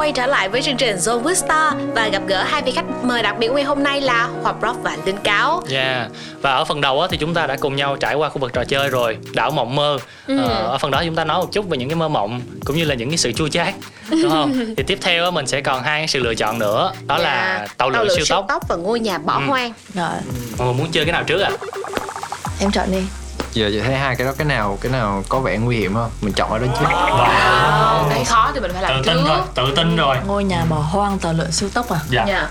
[0.07, 2.85] Quay trở lại với chương trình Zone with Star và gặp gỡ hai vị khách
[3.03, 5.63] mời đặc biệt ngày hôm nay là Hòa Rock và Linh Cáo.
[5.71, 6.09] Yeah.
[6.43, 8.53] Và ở phần đầu á, thì chúng ta đã cùng nhau trải qua khu vực
[8.53, 10.39] trò chơi rồi Đảo mộng mơ Ừ.
[10.39, 12.77] ờ, Ở phần đó chúng ta nói một chút về những cái mơ mộng Cũng
[12.77, 13.75] như là những cái sự chua chát
[14.11, 14.65] Đúng không?
[14.77, 17.67] thì tiếp theo mình sẽ còn hai cái sự lựa chọn nữa Đó là Dạ.
[17.77, 19.45] tàu lượn siêu tốc và ngôi nhà bỏ Ừ.
[19.47, 19.73] hoang.
[19.95, 20.09] Rồi,
[20.59, 21.51] Mọi người muốn chơi cái nào trước ạ?
[22.61, 23.03] em chọn đi.
[23.61, 26.11] Giờ chị thấy hai cái đó cái nào cái nào có vẻ nguy hiểm không?
[26.21, 26.87] Mình chọn ở đó trước.
[28.11, 29.29] Cái khó thì mình phải Tự làm tin trước.
[29.29, 30.17] rồi, tự tin rồi.
[30.27, 31.99] Ngôi nhà bỏ hoang tàu lượn siêu tốc à?
[32.11, 32.25] Dạ.
[32.29, 32.49] Dạ.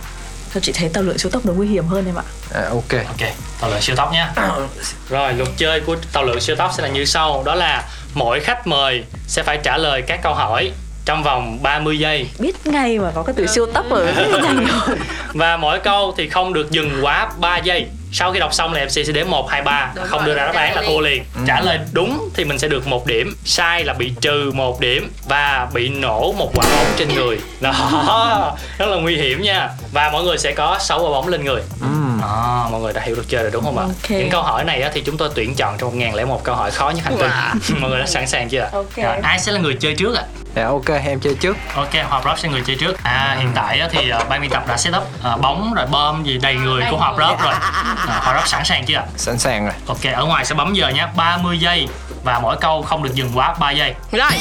[0.54, 2.24] Thôi chị thấy tàu lượn siêu tốc nó nguy hiểm hơn em ạ.
[2.54, 3.06] à, ok.
[3.08, 3.30] Ok,
[3.62, 4.28] tàu lượn siêu tốc nhé
[5.10, 7.44] Rồi, luật chơi của tàu lượn siêu tốc sẽ là như sau.
[7.46, 10.72] Đó là mỗi khách mời sẽ phải trả lời các câu hỏi
[11.06, 12.30] trong vòng 30 giây.
[12.40, 14.98] Biết ngay mà có cái từ siêu tốc ở rất nhanh rồi.
[15.34, 17.88] Và mỗi câu thì không được dừng quá 3 giây
[18.18, 20.36] Sau khi đọc xong là MC sẽ đếm 1, 2, 3 Đúng Không rồi, đưa
[20.36, 21.24] ra đáp án là thua liền.
[21.48, 23.36] Trả lời đúng thì mình sẽ được một điểm.
[23.46, 27.40] Sai là bị trừ một điểm Và bị nổ một quả bóng trên người.
[27.62, 27.72] Đó,
[28.78, 29.70] rất là nguy hiểm nha.
[29.92, 31.62] Và mọi người sẽ có 6 quả bóng lên người.
[31.82, 31.95] Ừm.
[32.26, 33.84] À, mọi người đã hiểu được chơi rồi đúng không ạ?
[33.84, 34.10] Ok.
[34.10, 36.90] Những câu hỏi này á, thì chúng tôi tuyển chọn trong 1001 câu hỏi khó
[36.90, 37.32] nhất hành tinh.
[37.82, 38.70] mọi người đã sẵn sàng chưa ạ?
[38.74, 38.96] Ok.
[38.96, 40.24] Rồi, ai sẽ là người chơi trước ạ?
[40.56, 43.04] dạ ok em chơi trước Ok, Hòa Rock sẽ người chơi trước.
[43.04, 45.86] À, hiện tại á, thì uh, ban biên tập đã set up uh, bóng rồi
[45.92, 47.54] bom gì đầy người của Hòa Rock rồi.
[47.54, 49.04] À, Hòa Rock sẵn sàng chưa ạ?
[49.18, 51.88] sẵn sàng rồi Ok, ở ngoài sẽ bấm giờ nhé, 30 giây
[52.24, 53.94] và mỗi câu không được dừng quá 3 giây.
[54.12, 54.32] Rồi.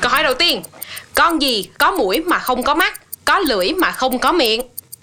[0.00, 0.62] Câu hỏi đầu tiên.
[1.14, 4.62] Con gì có mũi mà không có mắt, có lưỡi mà không có miệng?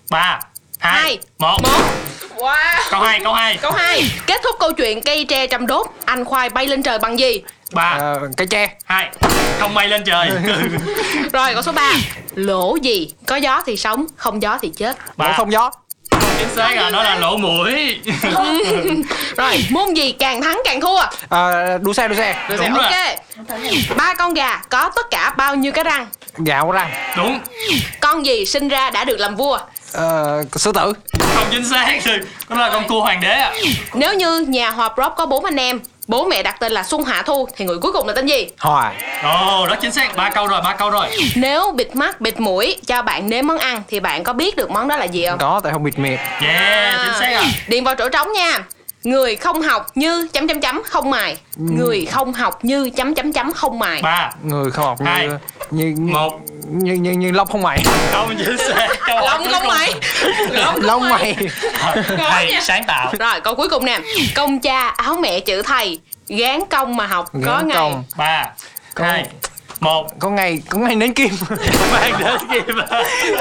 [0.10, 0.39] 3
[0.80, 1.58] 2 Hai, 1.
[1.63, 2.07] Một.
[2.38, 2.56] Wow.
[2.91, 3.58] Câu 2, câu 2.
[3.58, 4.12] Câu 2.
[4.26, 7.41] Kết thúc câu chuyện cây tre trăm đốt, anh khoai bay lên trời bằng gì?
[7.73, 9.10] 3 à, cái tre 2
[9.60, 10.30] không bay lên trời.
[11.34, 11.91] Rồi câu số 3.
[12.36, 13.13] Lỗ gì?
[13.26, 14.97] Có gió thì sống, không gió thì chết.
[15.00, 15.34] Lỗ Ba.
[15.38, 15.71] không gió
[16.39, 18.00] Chính xác rồi, đó là lỗ mũi.
[19.38, 21.00] Rồi, môn gì càng thắng càng thua?
[21.30, 23.56] à, đua xe đua xe Rồi Đúng sẽ- rồi.
[23.60, 23.97] ok.
[23.97, 26.08] Ba con gà có tất cả bao nhiêu cái răng?
[26.38, 27.39] gạo răng Đúng.
[28.00, 29.60] Con gì sinh ra đã được làm vua?
[29.97, 30.93] Ờ, sư tử
[31.36, 33.51] không chính xác rồi đó là con cua hoàng đế ạ
[33.93, 37.03] Nếu như nhà Hòa Prop có bốn anh em, bố mẹ đặt tên là Xuân
[37.03, 38.47] Hạ Thu thì người cuối cùng là tên gì?
[38.60, 38.91] hòa
[39.23, 42.77] ồ đó chính xác ba câu rồi ba câu rồi Nếu bịt mắt, bịt mũi
[42.88, 45.38] cho bạn nếm món ăn thì bạn có biết được món đó là gì không?
[45.39, 48.63] có tại không bịt miệng yeah chính xác ạ Điền vào chỗ trống nha.
[49.08, 51.38] Người không học như chấm chấm chấm không mài.
[51.56, 54.02] Người không học như chấm chấm chấm không mài.
[54.02, 55.28] ba người không học Hai.
[55.72, 56.39] như như Một.
[56.72, 59.93] như như như lông không mày không chính xác Lông không mày.
[60.76, 61.36] Lông mày.
[62.17, 64.00] hay sáng tạo Rồi câu cuối cùng nè.
[64.36, 66.00] Công cha áo mẹ chữ thầy.
[66.28, 67.78] Gán công mà học có Gán ngày.
[67.78, 68.50] công ba
[68.96, 69.26] hai
[69.80, 70.20] một.
[70.20, 71.30] Có ngày có ngày nến kim.
[71.92, 72.63] Mang đến kịp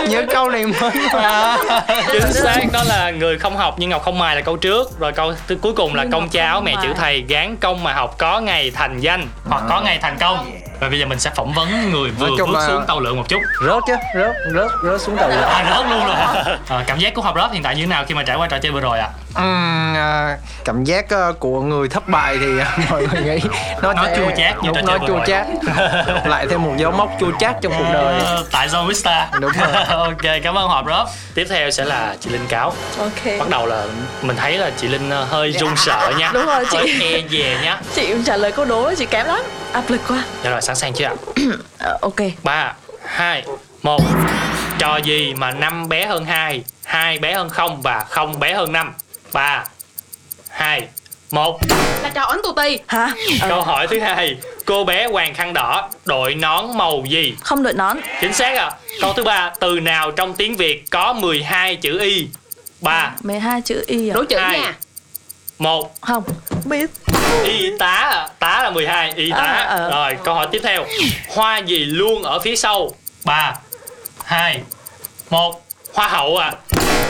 [0.09, 0.91] nhớ câu này mới
[2.13, 4.99] chính xác đó là người không học nhưng ngọc không mài là câu trước.
[4.99, 7.25] Rồi câu thứ cuối cùng là Nhưng công ngọc cha áo không mẹ chữ thầy
[7.29, 10.51] gán công mà học có ngày thành danh hoặc có ngày thành công.
[10.81, 13.29] Và bây giờ mình sẽ phỏng vấn người vừa bước là- xuống tàu lượng một
[13.29, 13.41] chút.
[13.67, 16.17] rớt chứ rớt rớt rớt xuống tàu à rớt luôn rồi.
[16.69, 18.47] À, cảm giác của học rớt hiện tại như thế nào khi mà trải qua
[18.49, 22.65] trò chơi vừa rồi ạ À, cảm giác ờ, của người thất bại thì ờ,
[22.91, 23.41] mọi người nghĩ
[23.83, 25.47] nó Nó chua chát như nó chua chát
[26.27, 29.51] lại thêm một dấu mốc chua chát trong cuộc đời Ờ, tại Zone Vista Đúng
[29.61, 29.73] rồi.
[29.89, 33.39] ok cảm ơn họp rớp tiếp theo sẽ là chị Linh Cáo Ok.
[33.39, 33.85] bắt đầu là
[34.23, 36.77] mình thấy là chị Linh hơi run sợ nha Đúng rồi, chị.
[36.79, 39.41] hơi e dè nhá Chị trả lời câu đố chị kém lắm.
[39.73, 40.23] Áp lực quá.
[40.45, 41.15] dạ rồi sẵn sàng chưa ạ
[42.01, 42.17] ok.
[42.43, 42.73] ba
[43.07, 43.43] hai
[43.83, 44.01] một
[44.79, 48.73] trò gì mà năm bé hơn hai hai bé hơn không và không bé hơn
[48.73, 48.95] năm
[49.37, 49.65] ba
[50.49, 50.83] hai
[51.31, 51.61] một
[52.03, 52.79] Là trò ấn tù tì.
[52.87, 53.11] Hả?
[53.49, 57.73] Câu hỏi thứ hai cô bé hoàng khăn đỏ đội nón màu gì không đội
[57.73, 57.97] nón.
[58.21, 58.71] chính xác ạ
[59.01, 62.29] câu thứ ba từ nào trong tiếng việt có 12 chữ y
[62.81, 64.15] ba 12 chữ Y à?
[64.15, 64.61] Đố chữ Hai.
[64.61, 64.75] nha.
[65.59, 66.25] một Không.
[66.65, 66.91] Biết.
[67.45, 68.29] y tá ạ.
[68.39, 69.91] tá là 12 y tá À, ờ.
[69.91, 70.87] rồi câu hỏi tiếp theo
[71.35, 72.91] hoa gì luôn ở phía sau
[73.25, 73.55] ba
[74.25, 74.61] hai
[75.31, 75.63] một
[75.95, 76.53] hoa hậu à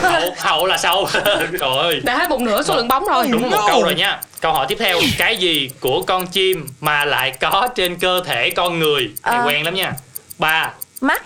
[0.01, 1.07] hậu hậu là sau
[1.59, 2.01] trời ơi.
[2.03, 3.27] Đã hết một nửa số lượng bóng rồi.
[3.31, 4.21] đúng một câu rồi nha.
[4.41, 4.99] Câu hỏi tiếp theo.
[5.17, 9.09] Cái gì của con chim mà lại có trên cơ thể con người?
[9.23, 9.43] Này À.
[9.45, 9.91] quen lắm nha.
[10.37, 10.71] Ba.
[11.01, 11.23] Mắt.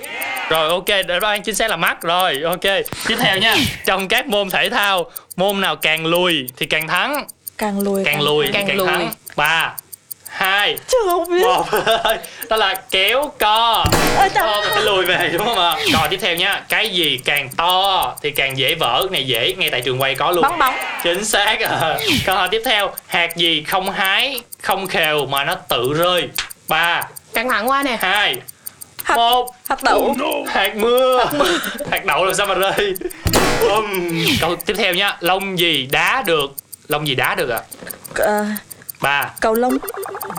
[0.49, 0.85] rồi ok.
[1.07, 2.01] Đáp án chính xác là mắt.
[2.01, 2.61] Rồi ok.
[3.07, 3.55] Tiếp theo nha.
[3.85, 7.25] Trong các môn thể thao môn nào càng lùi thì càng thắng?
[7.57, 8.05] Càng lùi.
[8.05, 8.87] càng lùi thì càng càng lùi.
[8.87, 9.73] thắng ba
[10.31, 10.77] hai.
[10.87, 11.41] Chưa không biết.
[11.43, 11.65] một.
[12.49, 13.85] Đó là kéo co.
[14.17, 14.29] Trời.
[14.33, 15.75] to mình phải lùi về đúng không ạ?
[15.93, 16.63] Rồi tiếp theo nha.
[16.69, 19.01] Cái gì càng to thì càng dễ vỡ.
[19.01, 19.53] Cái này dễ.
[19.57, 20.41] Ngay tại trường quay có luôn.
[20.41, 20.75] Bóng bóng.
[21.03, 21.59] chính xác.
[21.61, 21.97] À.
[22.25, 22.91] câu hỏi tiếp theo.
[23.07, 26.29] Hạt gì không hái không khều mà nó tự rơi?
[26.67, 27.03] Ba.
[27.33, 27.97] Căng thẳng quá nè.
[28.01, 28.35] hai.
[29.03, 29.55] Hạt- một.
[29.69, 30.15] Hạt đậu.
[30.51, 31.25] hạt mưa.
[31.91, 32.93] Hạt đậu làm sao mà rơi?
[34.41, 35.17] Câu tiếp theo nha.
[35.19, 36.51] Lông gì đá được?
[36.87, 37.61] Lông gì đá được ạ?
[38.15, 38.45] Ờ,
[39.01, 39.29] ba.
[39.39, 39.77] Cầu lông.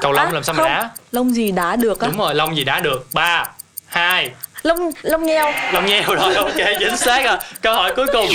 [0.00, 0.68] cầu lông À, làm sao mà không.
[0.72, 0.90] đá?
[1.12, 2.08] Lông gì đá được á?
[2.08, 3.06] đúng rồi lông gì đá được?
[3.14, 3.48] Ba
[3.86, 4.30] hai.
[4.62, 5.52] Lông lông nheo.
[5.72, 7.36] Lông nheo rồi ok chính xác rồi.
[7.60, 8.26] Câu hỏi cuối cùng.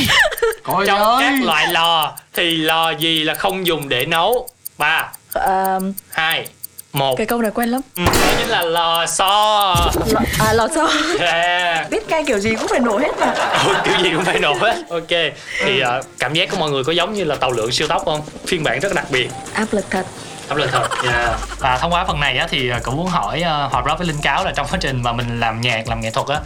[0.63, 1.17] Ôi trong ơi.
[1.23, 4.47] các loại lò thì lò gì là không dùng để nấu?
[4.77, 5.79] Ba Ờ,
[6.11, 6.47] hai
[6.93, 7.15] một.
[7.17, 7.81] Cái câu này quen lắm.
[7.95, 9.75] Ừ, đó chính là lò xo.
[10.05, 10.89] Lò, à lò xo.
[11.19, 11.89] Yeah.
[11.89, 13.33] biết cay kiểu gì cũng phải nổ hết mà.
[13.67, 14.75] Ừ, kiểu gì cũng phải nổ hết.
[14.89, 15.33] Ok
[15.65, 18.01] thì ờ, cảm giác của mọi người có giống như là tàu lượn siêu tốc
[18.05, 18.21] không?
[18.47, 19.29] Phiên bản rất đặc biệt.
[19.53, 20.05] Áp lực thật.
[20.49, 21.39] Áp lực thật yeah.
[21.59, 24.21] và thông qua phần này á, thì ờ, cũng muốn hỏi uh, hòa với linh
[24.21, 26.39] cáo là trong quá trình mà mình làm nhạc làm nghệ thuật á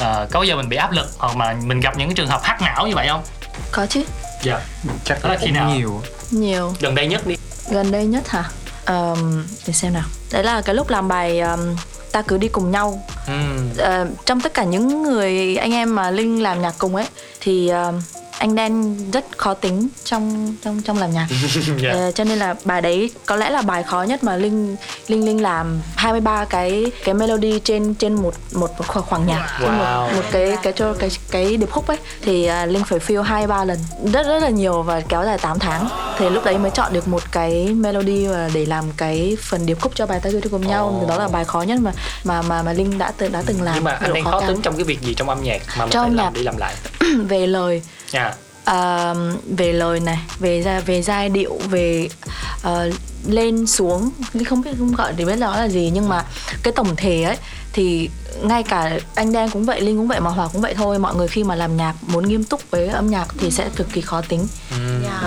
[0.00, 2.28] ờ, có bao giờ mình bị áp lực hoặc mà mình gặp những cái trường
[2.28, 3.22] hợp hack não như vậy không?
[3.72, 4.02] Có chứ.
[4.42, 4.60] Dạ.
[5.04, 5.70] Chắc Đó là là khi khi nào?
[5.70, 6.02] nhiều.
[6.30, 6.74] Nhiều.
[6.80, 7.36] Gần đây nhất đi.
[7.70, 8.44] Gần đây nhất hả
[8.84, 11.76] Ờm, để xem nào đấy là cái lúc làm bài ờm,
[12.12, 13.70] ta cứ đi cùng nhau Ừm.
[13.78, 17.06] Ờ, trong tất cả những người anh em mà linh làm nhạc cùng ấy
[17.40, 18.00] thì ờm,
[18.38, 21.26] anh đen rất khó tính trong trong trong làm nhạc
[21.82, 21.90] Dạ.
[21.90, 24.76] Ờ, cho nên là bài đấy có lẽ là bài khó nhất mà linh
[25.08, 29.68] linh linh làm 23 cái cái melody trên trên một một khoảng, khoảng nhạc trên
[29.70, 30.06] Wow.
[30.06, 33.22] một, một cái cái cho cái cái điệp khúc ấy thì à, linh phải feel
[33.22, 33.78] hai ba lần
[34.12, 37.08] rất rất là nhiều và kéo dài 8 tháng thì lúc đấy mới chọn được
[37.08, 40.66] một cái melody và để làm cái phần điệp khúc cho bài ta đi cùng
[40.68, 41.08] nhau Ồ.
[41.08, 41.92] đó là bài khó nhất mà
[42.24, 44.48] mà mà mà linh đã từng đã từng làm nhưng mà anh đang khó cao.
[44.48, 46.32] tính trong cái việc gì trong âm nhạc mà mình Trong phải làm nhạc.
[46.38, 46.74] đi làm lại
[47.28, 48.33] về lời nha
[48.64, 49.14] à,
[49.56, 52.08] về lời này về ra về giai điệu về
[52.62, 52.90] ờ,
[53.26, 54.10] lên xuống.
[54.32, 56.24] Linh không biết không gọi thì biết đó là gì nhưng mà
[56.62, 57.36] cái tổng thể ấy
[57.72, 58.10] thì
[58.42, 60.98] ngay cả anh đen cũng vậy linh cũng vậy mà hòa cũng vậy thôi.
[60.98, 63.86] Mọi người khi mà làm nhạc muốn nghiêm túc với âm nhạc thì sẽ cực
[63.92, 64.46] kỳ khó tính.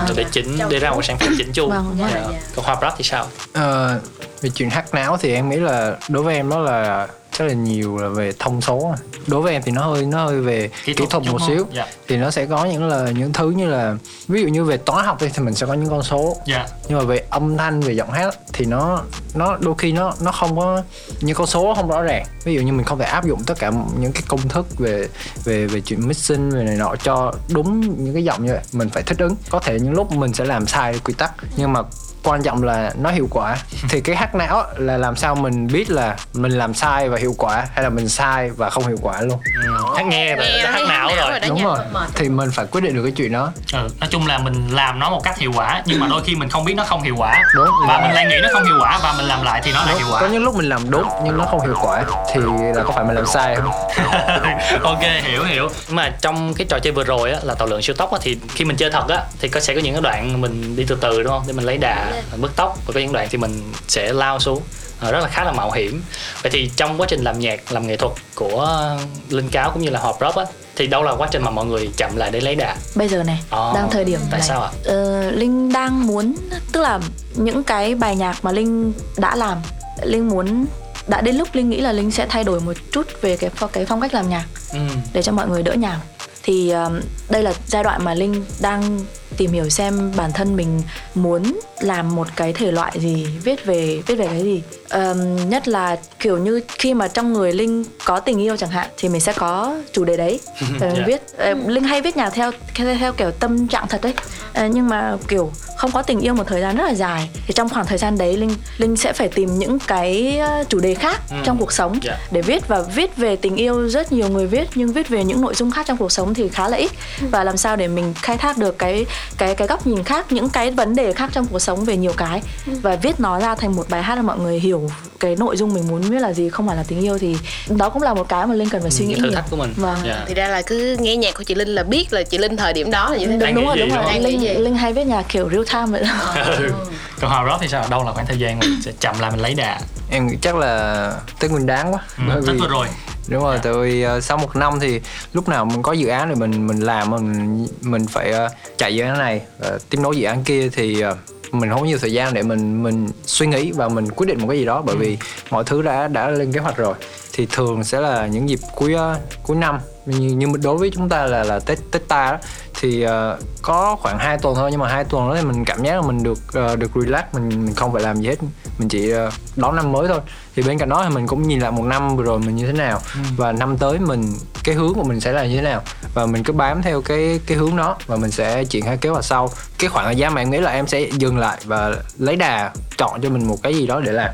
[0.06, 1.68] Rồi để chỉnh để ra một sản phẩm chỉnh chu.
[1.68, 2.08] Vâng, Dạ.
[2.12, 2.38] dạ.
[2.56, 3.26] còn hòa rap thì sao?
[3.52, 4.00] Ờ,
[4.40, 7.06] về chuyện hack não thì em nghĩ là đối với em đó là
[7.38, 8.94] rất là nhiều là về thông số
[9.26, 11.66] đối với em thì nó hơi nó hơi về Kỹ kỹ thuật một xíu.
[11.72, 11.86] Dạ.
[12.08, 13.96] thì nó sẽ có những là những thứ như là
[14.28, 16.36] ví dụ như về toán học đi thì mình sẽ có những con số.
[16.46, 16.66] Dạ.
[16.88, 19.02] Nhưng mà về âm thanh về giọng hát thì nó
[19.34, 20.82] nó đôi khi nó nó không có
[21.20, 22.24] những con số không rõ ràng.
[22.44, 25.08] Ví dụ như mình không thể áp dụng tất cả những cái công thức về
[25.44, 28.62] về về chuyện mixing về này nọ cho đúng những cái giọng như vậy.
[28.72, 29.36] Mình phải thích ứng.
[29.50, 31.82] Có thể những lúc mình sẽ làm sai quy tắc nhưng mà
[32.22, 33.56] quan trọng là nó hiệu quả.
[33.88, 37.34] Thì cái hack não là làm sao mình biết là mình làm sai và hiệu
[37.38, 39.38] quả hay là mình sai và không hiệu quả luôn.
[39.64, 39.70] Ừ.
[39.96, 41.40] hát nghe là não hack não rồi.
[41.48, 41.78] đúng rồi.
[42.14, 43.52] Thì mình phải quyết định được cái chuyện đó.
[43.72, 43.88] Ừ.
[44.00, 46.48] nói chung là mình làm nó một cách hiệu quả nhưng mà đôi khi mình
[46.48, 47.42] không biết nó không hiệu quả.
[47.54, 47.68] Đúng.
[47.88, 49.86] và mình lại nghĩ nó không hiệu quả và mình làm lại thì nó là
[49.92, 49.98] Đúng.
[49.98, 52.04] hiệu có quả những lúc mình làm đúng nhưng nó không hiệu quả
[52.34, 52.40] thì
[52.74, 53.72] là có phải mình làm sai không?
[54.82, 55.68] Ok hiểu hiểu.
[55.86, 58.18] Nhưng mà trong cái trò chơi vừa rồi á là tàu lượn siêu tốc á
[58.22, 60.84] thì khi mình chơi thật á thì có sẽ có những cái đoạn mình đi
[60.88, 61.42] từ từ đúng không?
[61.46, 64.62] Để mình lấy đà bứt tốc và có những đoạn thì mình sẽ lao xuống.
[65.00, 66.02] Ờ, rất là khá là mạo hiểm.
[66.42, 68.96] Vậy thì trong quá trình làm nhạc làm nghệ thuật của
[69.28, 70.44] linh cáo cũng như là họp rap á
[70.76, 72.76] thì đâu là quá trình mà mọi người chậm lại để lấy đà?
[72.94, 74.48] Bây giờ này Ồ, đang thời điểm tại này.
[74.48, 74.70] sao ạ?
[74.84, 76.34] Ờ, linh đang muốn
[76.72, 77.00] tức là
[77.34, 79.58] những cái bài nhạc mà linh đã làm
[80.02, 80.66] linh muốn
[81.06, 83.86] đã đến lúc linh nghĩ là linh sẽ thay đổi một chút về cái cái
[83.86, 84.78] phong cách làm nhạc ừ.
[85.12, 86.00] để cho mọi người đỡ nhàm
[86.42, 89.00] thì um, đây là giai đoạn mà linh đang
[89.36, 90.82] tìm hiểu xem bản thân mình
[91.14, 94.62] muốn làm một cái thể loại gì viết về viết về cái gì.
[94.88, 98.88] Ờm, nhất là kiểu như khi mà trong người linh có tình yêu chẳng hạn
[98.96, 100.40] thì mình sẽ có chủ đề đấy.
[100.80, 101.04] Để mình Dạ.
[101.06, 104.14] viết Ờ, linh hay viết nhạc theo theo, theo kiểu tâm trạng thật đấy.
[104.54, 107.54] Ờ, nhưng mà kiểu không có tình yêu một thời gian rất là dài thì
[107.54, 110.94] trong khoảng thời gian đấy linh linh sẽ phải tìm những cái ờ, chủ đề
[110.94, 111.36] khác Ừ.
[111.44, 112.18] trong cuộc sống Dạ.
[112.30, 115.40] để viết và viết về tình yêu rất nhiều người viết nhưng viết về những
[115.40, 116.90] nội dung khác trong cuộc sống thì khá là ít.
[117.30, 119.06] Và làm sao để mình khai thác được cái
[119.38, 122.12] cái cái góc nhìn khác những cái vấn đề khác trong cuộc sống về nhiều
[122.16, 125.56] cái và viết nó ra thành một bài hát để mọi người hiểu cái nội
[125.56, 127.36] dung mình muốn viết là gì không phải là tình yêu thì
[127.68, 129.32] đó cũng là một cái mà linh cần phải suy nghĩ thử nhiều.
[129.34, 129.72] thách của mình.
[129.76, 129.98] Vâng.
[130.06, 130.24] Dạ.
[130.28, 132.72] thì ra là cứ nghe nhạc của chị linh là biết là chị linh thời
[132.72, 133.76] điểm đó là như thế đúng, đúng nghĩ rồi.
[133.78, 136.34] đúng đúng rồi linh linh hay viết nhạc kiểu real time vậy đó.
[136.58, 136.72] Ừ.
[137.20, 137.84] còn họp rap thì sao?
[137.90, 139.80] Đâu là khoảng thời gian mình sẽ chậm lại mình lấy đà?
[140.10, 142.00] Em nghĩ chắc là tết nguyên đáng quá.
[142.34, 142.42] Ừ.
[142.46, 142.86] tết vừa rồi.
[143.28, 145.00] Đúng rồi tại vì ờ, sau một năm thì
[145.32, 148.48] lúc nào mình có dự án thì mình mình làm mình mình phải ờ,
[148.78, 149.40] chạy dự án này.
[149.74, 151.16] Uh, tiếp nối dự án kia thì ờ,
[151.52, 154.40] mình không có nhiều thời gian để mình mình suy nghĩ và mình quyết định
[154.40, 155.18] một cái gì đó bởi vì
[155.50, 156.94] mọi thứ đã đã lên kế hoạch rồi.
[157.32, 159.78] Thì thường sẽ là những dịp cuối ờ, cuối năm.
[160.06, 162.38] Như, như đối với chúng ta là là tết tết ta đó
[162.80, 165.84] thì ờ, có khoảng 2 tuần thôi nhưng mà hai tuần đó thì mình cảm
[165.84, 168.36] giác là mình được ờ, được relax mình mình không phải làm gì hết.
[168.78, 170.20] Mình chỉ ờ, đón năm mới thôi
[170.58, 172.66] thì bên cạnh đó thì mình cũng nhìn lại một năm vừa rồi mình như
[172.66, 173.00] thế nào.
[173.36, 174.34] Và năm tới mình
[174.64, 175.82] cái hướng của mình sẽ là như thế nào.
[176.14, 179.08] Và mình cứ bám theo cái cái hướng đó và mình sẽ triển khai kế
[179.08, 179.50] hoạch sau.
[179.78, 182.70] Cái khoảng thời gian mà em nghĩ là em sẽ dừng lại và lấy đà
[182.98, 184.30] chọn cho mình một cái gì đó để làm.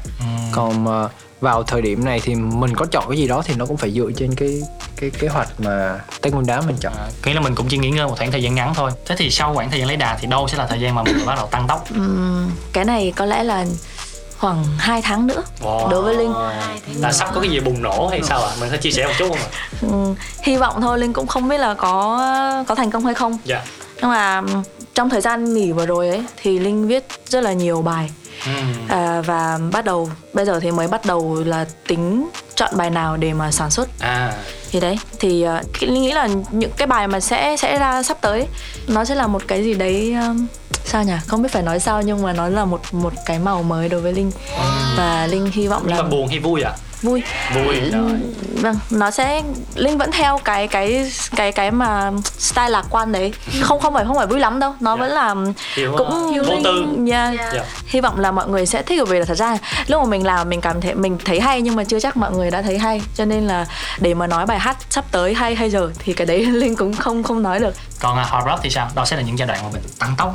[0.52, 1.08] Còn ờ,
[1.40, 3.90] vào thời điểm này thì mình có chọn cái gì đó thì nó cũng phải
[3.90, 4.62] dựa trên cái
[4.96, 6.92] cái kế hoạch mà tết nguyên đán mình chọn.
[6.96, 8.90] À, nghĩa là mình cũng chỉ nghỉ ngơi một khoảng thời gian ngắn thôi.
[9.06, 11.02] Thế thì sau khoảng thời gian lấy đà thì đâu sẽ là thời gian mà
[11.02, 11.84] mình bắt đầu tăng tốc?
[11.94, 13.66] Ừm, cái này có lẽ là
[14.38, 15.42] khoảng 2 tháng nữa.
[15.62, 15.88] Wow.
[15.88, 16.34] đối với linh.
[17.00, 18.50] Là sắp có cái gì bùng nổ hay sao ạ?
[18.60, 19.48] Mình có chia sẻ một chút không ạ?
[19.80, 23.38] Ừ, hy vọng thôi linh cũng không biết là có có thành công hay không.
[23.44, 23.64] Dạ.
[24.00, 24.42] Nhưng mà
[24.94, 28.10] trong thời gian nghỉ vừa rồi ấy thì linh viết rất là nhiều bài.
[28.46, 28.88] Ừm.
[28.88, 33.16] à, và bắt đầu bây giờ thì mới bắt đầu là tính chọn bài nào
[33.16, 33.88] để mà sản xuất.
[34.00, 34.32] À.
[34.70, 38.18] Thì đấy thì uh, linh nghĩ là những cái bài mà sẽ sẽ ra sắp
[38.20, 38.46] tới
[38.88, 40.46] nó sẽ là một cái gì đấy um,
[40.84, 41.12] sao nhỉ?
[41.26, 44.00] Không biết phải nói sao nhưng mà nó là một một cái màu mới đối
[44.00, 44.30] với linh.
[44.96, 46.72] Và linh hy vọng là mà buồn hay vui ạ?
[47.02, 47.22] Vui.
[47.54, 48.10] Vui rồi
[48.54, 49.42] vâng nó sẽ
[49.74, 53.32] linh vẫn theo cái cái cái cái mà style lạc quan đấy.
[53.62, 54.74] Không không phải không phải vui lắm đâu.
[54.80, 55.00] Nó Dạ.
[55.00, 55.34] vẫn là
[55.74, 56.84] Kiểu, cũng vô tư.
[57.10, 57.34] yeah.
[57.54, 57.64] Dạ.
[57.86, 60.26] hy vọng là mọi người sẽ thích bởi vì là thật ra lúc mà mình
[60.26, 62.78] làm mình cảm thấy mình thấy hay nhưng mà chưa chắc mọi người đã thấy
[62.78, 63.02] hay.
[63.16, 63.66] Cho nên là
[63.98, 66.94] để mà nói bài hát sắp tới hay hay giờ thì cái đấy linh cũng
[66.94, 67.74] không không nói được.
[68.00, 68.88] Còn uh, hard rock thì sao?
[68.94, 70.34] Đó sẽ là những giai đoạn mà mình tăng tốc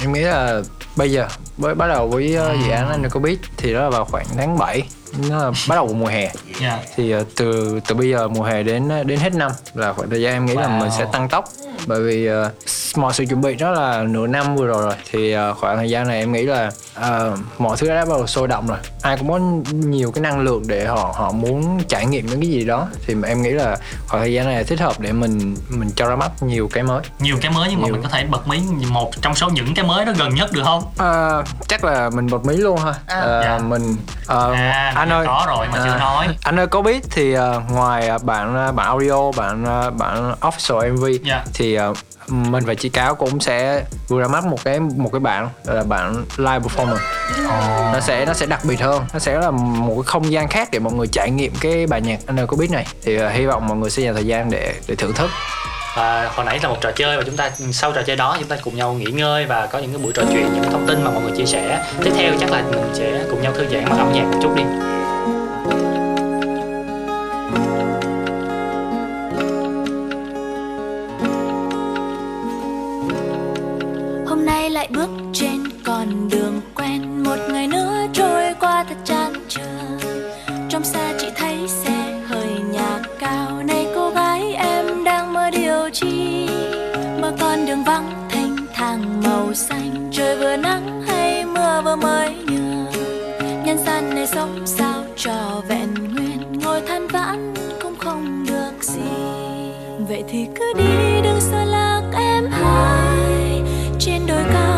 [0.00, 0.62] em nghĩ là
[0.96, 1.28] bây giờ
[1.58, 4.26] với bắt đầu với uh, dự án anh có biết thì đó là vào khoảng
[4.36, 4.82] tháng 7
[5.28, 6.32] nó là bắt đầu mùa hè.
[6.60, 6.78] Dạ.
[6.96, 10.22] Thì uh, từ từ bây giờ mùa hè đến đến hết năm là khoảng thời
[10.22, 10.80] gian em nghĩ là Wow.
[10.80, 11.44] mình sẽ tăng tốc.
[11.86, 12.52] Bởi vì uh,
[12.96, 14.94] mọi sự chuẩn bị đó là nửa năm vừa rồi rồi.
[15.10, 18.26] Thì uh, khoảng thời gian này em nghĩ là uh, mọi thứ đã bắt đầu
[18.26, 18.78] sôi động rồi.
[19.02, 19.38] Ai cũng có
[19.72, 22.88] nhiều cái năng lượng để họ họ muốn trải nghiệm những cái gì đó.
[23.06, 23.76] Thì mà em nghĩ là
[24.08, 26.84] khoảng thời gian này là thích hợp để mình mình cho ra mắt nhiều cái
[26.84, 27.02] mới.
[27.20, 27.94] Nhiều cái mới nhưng mà Nhiều.
[27.94, 30.62] mình có thể bật mí một trong số những cái mới đó gần nhất được
[30.64, 30.82] không?
[30.98, 32.94] À, chắc là mình bật mí luôn ha.
[33.06, 33.58] À, Dạ.
[33.58, 36.28] mình ờ, à anh mình ơi có rồi mà chưa à, nói.
[36.42, 40.92] anh ơi có biết thì ờ, ngoài bản ờ, bản audio bản ờ, bản official
[40.96, 41.44] mv Dạ.
[41.54, 41.92] thì ờ,
[42.28, 45.20] mình và chị cáo cũng sẽ vừa ra mắt một cái một cái
[45.64, 46.98] gọi là bản live performance.
[47.92, 49.04] Nó sẽ nó sẽ đặc biệt hơn.
[49.12, 52.00] Nó sẽ là một cái không gian khác để mọi người trải nghiệm cái bài
[52.00, 52.18] nhạc.
[52.26, 52.86] Anh ơi có biết này?
[53.02, 55.30] Thì ờ, hy vọng mọi người sẽ dành thời gian để để thưởng thức
[55.96, 58.48] và hồi nãy là một trò chơi và chúng ta, sau trò chơi đó chúng
[58.48, 61.04] ta cùng nhau nghỉ ngơi và có những cái buổi trò chuyện, những thông tin
[61.04, 61.84] mà mọi người chia sẻ.
[62.04, 64.54] Tiếp theo chắc là mình sẽ cùng nhau thư giãn bằng âm nhạc một chút
[64.56, 64.62] đi.
[74.26, 77.24] Hôm nay lại bước trên con đường quen.
[77.24, 79.15] Một ngày nữa trôi qua thật chậm
[95.16, 99.00] trò cho vẹn nguyên, ngồi than vãn cũng không được gì.
[100.08, 103.62] Vậy thì cứ đi đừng xa lạc em hai,
[103.98, 104.75] trên đồi cao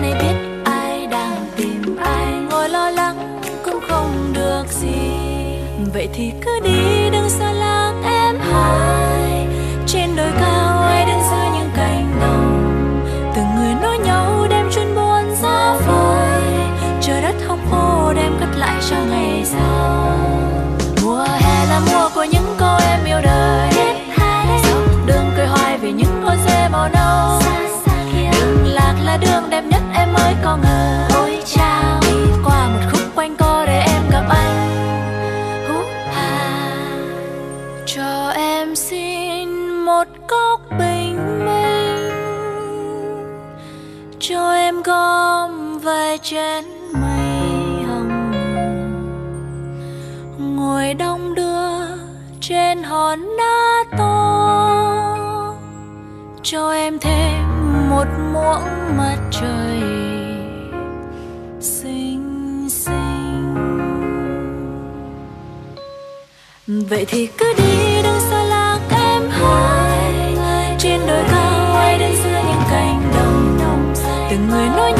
[0.00, 0.34] Nay biết
[0.64, 5.10] ai đang tìm ai, ngồi lo lắng cũng không được gì.
[5.94, 9.46] Vậy thì cứ đi, đừng xa lạc em hai.
[9.86, 13.00] Trên đồi cao ai đứng giữa những cánh đồng?
[13.36, 16.42] Từng người nói nhau đem chuyên buồn ra phơi
[17.00, 20.07] trời đất hong khô đem cất lại cho ngày sau.
[46.22, 48.32] Trên chén mây hồng.
[50.38, 51.96] Ngồi đông đưa
[52.40, 55.16] trên hòn đá to,
[56.42, 57.44] cho em thêm
[57.90, 59.80] một muỗng mặt trời
[61.60, 63.54] xinh xinh.
[66.66, 70.36] Vậy thì cứ đi, đừng xa lạc em hai.
[70.78, 73.94] Trên đồi cao ai đứng giữa những cánh đồng
[74.30, 74.92] từng người nối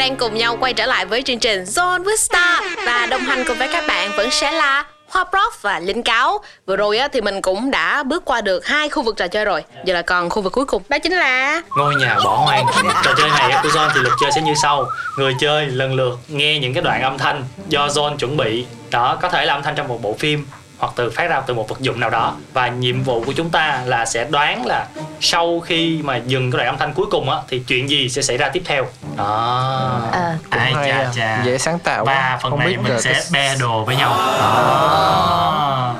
[0.00, 3.44] đang cùng nhau quay trở lại với chương trình Zone with Star và đồng hành
[3.48, 6.38] cùng với các bạn vẫn sẽ là Hoa Prof và Linh Cáo.
[6.66, 9.44] Vừa rồi á, thì mình cũng đã bước qua được hai khu vực trò chơi
[9.44, 9.64] rồi.
[9.84, 10.82] Giờ là còn khu vực cuối cùng.
[10.88, 12.66] Đó chính là ngôi nhà bỏ hoang
[13.04, 14.86] trò chơi này của Zone thì luật chơi sẽ như sau
[15.18, 19.18] người chơi lần lượt nghe những cái đoạn âm thanh do Zone chuẩn bị đó
[19.22, 20.46] có thể là âm thanh trong một bộ phim
[20.80, 22.34] hoặc từ phát ra từ một vật dụng nào đó.
[22.52, 24.86] Và nhiệm vụ của chúng ta là sẽ đoán là
[25.20, 28.22] sau khi mà dừng cái đoạn âm thanh cuối cùng á thì chuyện gì sẽ
[28.22, 28.86] xảy ra tiếp theo.
[29.16, 30.00] Đó.
[30.12, 31.10] À, Cũng ai chà à.
[31.16, 31.42] chà.
[31.44, 32.38] Dễ sáng tạo và quá.
[32.42, 34.10] phần Không này biết mình sẽ cái- be đồ với nhau.
[34.18, 35.94] Đó.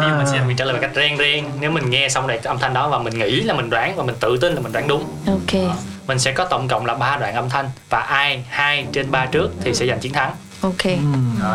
[0.00, 2.26] Ví dụ mình sẽ mình trả lời bằng cách ren ren nếu mình nghe xong
[2.26, 4.60] đoạn âm thanh đó và mình nghĩ là mình đoán và mình tự tin là
[4.60, 5.04] mình đoán đúng.
[5.26, 5.60] Ok.
[6.06, 9.26] Mình sẽ có tổng cộng là ba đoạn âm thanh và ai hai trên ba
[9.26, 10.32] trước thì sẽ giành chiến thắng
[10.62, 10.82] ok.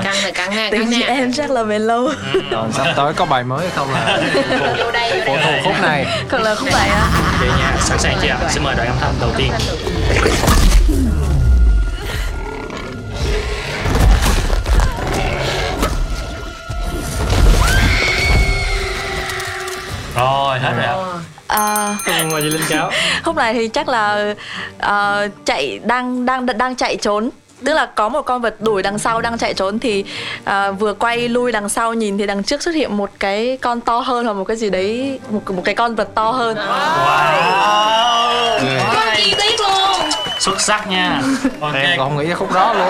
[0.04, 1.06] Căng này căng ha, căng chị nè.
[1.08, 2.10] em chắc là về lâu.
[2.52, 4.22] Còn sắp tới có bài mới hay không là
[4.78, 5.62] Vô đây, vô đây.
[5.64, 6.06] khúc này.
[6.32, 7.08] Hoặc là không phải á
[7.40, 8.38] vậy nha sẵn sàng chưa ạ?
[8.50, 9.52] Xin mời đoạn âm thanh đầu tiên.
[20.16, 20.96] Rồi hết rồi ạ.
[21.48, 21.98] À,
[22.32, 22.92] mời chị linh cáo
[23.24, 24.34] khúc này thì chắc là
[24.80, 27.30] ờ, chạy đang đang đang chạy trốn
[27.66, 30.06] tức là có một con vật đuổi đằng sau đang chạy trốn thì
[30.44, 33.82] ờ, vừa quay lui đằng sau nhìn thì đằng trước xuất hiện một cái con
[33.82, 36.58] to hơn hoặc một cái gì đấy một một cái con vật to hơn.
[36.58, 37.46] Wow.
[38.96, 40.10] Có chi tiết luôn.
[40.40, 41.22] xuất sắc nha.
[41.62, 41.74] Ok.
[41.74, 42.90] em còn không nghĩ ra khúc đó luôn.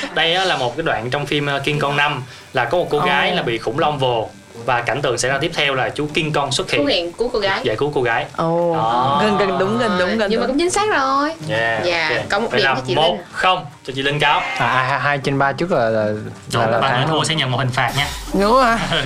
[0.14, 2.22] Đây á, là một cái đoạn trong phim ờ, King Kong 5
[2.52, 4.30] là có một cô gái là bị khủng long vồ
[4.65, 7.11] và cảnh tượng xảy ra tiếp theo là chú King Kong xuất Xuất hiện hiện
[7.13, 7.59] của cô gái.
[7.63, 9.21] giải cứu cô gái ồ Đó.
[9.23, 11.33] gần gần đúng gần đúng gần Nhưng mà đúng cũng chính xác rồi.
[11.49, 12.29] yeah, Dạ, ok.
[12.29, 13.21] có một Vậy điểm là cho chị một Linh.
[13.31, 16.13] không cho chị Linh cáo à, hai, hai trên ba trước là là, là,
[16.49, 18.79] Rồi, là ba người thắng thua luôn sẽ nhận một hình phạt nha nữa à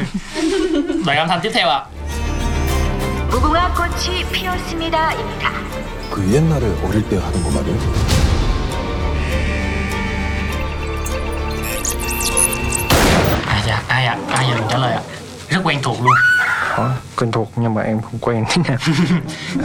[1.06, 1.82] đoạn âm thanh tiếp theo ạ
[3.32, 5.52] 무궁화 꽃이 피었습니다입니다.
[6.12, 7.76] 그 옛날에 어릴 때 하던 거 말이야?
[13.48, 15.02] ai dạ ai ạ ai giờ mình trả lời ạ
[15.51, 16.15] rất quen thuộc luôn.
[16.77, 18.45] Ủa, quen thuộc nhưng mà em không quen.
[18.49, 18.79] Thế nào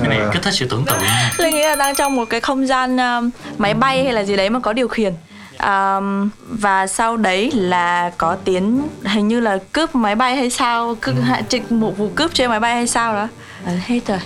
[0.02, 0.30] cái này Ờ.
[0.34, 0.98] kích thích sự tưởng tượng.
[1.38, 4.36] Linh nghĩ là đang trong một cái không gian um, máy bay hay là gì
[4.36, 5.14] đấy mà có điều khiển.
[5.64, 10.96] Um, và sau đấy là có tiếng hình như là cướp máy bay hay sao
[11.02, 13.28] cướp hạ trịch một vụ cướp trên máy bay hay sao đó
[13.66, 14.18] à, hết rồi.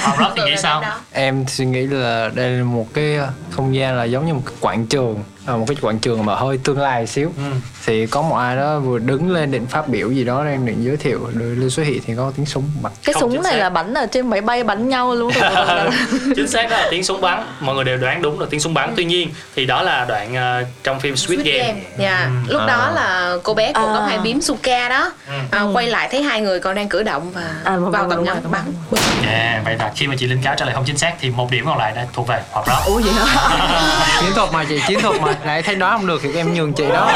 [0.00, 0.82] Hồng Rock thì nghĩ sao?
[1.12, 4.42] Em suy nghĩ là đây là một cái ờ, không gian là giống như một
[4.46, 7.32] cái quảng trường ờ, một cái quảng trường mà hơi tương lai xíu.
[7.36, 7.42] Ừ.
[7.86, 10.84] thì có một ai đó vừa đứng lên định phát biểu gì đó đang định
[10.84, 12.92] giới thiệu rồi lưu xuất hiện thì có tiếng súng bắn.
[13.04, 13.58] Cái Không, súng này xác.
[13.58, 15.32] là bắn ở trên máy bay bắn nhau luôn.
[16.36, 17.42] Chính xác đó là tiếng súng bắn.
[17.60, 18.92] Mọi người đều đoán đúng là tiếng súng bắn.
[18.96, 22.66] Tuy nhiên thì đó là đoạn ờ, trong phim Squid, Game, Dạ, lúc À.
[22.66, 23.94] đó là cô bé của À.
[23.94, 25.12] có hai bím Suka đó.
[25.50, 28.10] À, quay lại thấy hai người còn đang cử động và À, vâng, vào vâng,
[28.10, 28.62] tầm rồi, đúng bắn.
[29.26, 31.50] Yeah, vậy là khi mà chị Linh cáo trả lời không chính xác thì một
[31.50, 34.80] điểm còn lại đã thuộc về Hồng Rock ủa vậy hả chiến thuật mà chị
[34.88, 37.12] chiến thuật mà lại thấy nói không được thì em nhường chị đó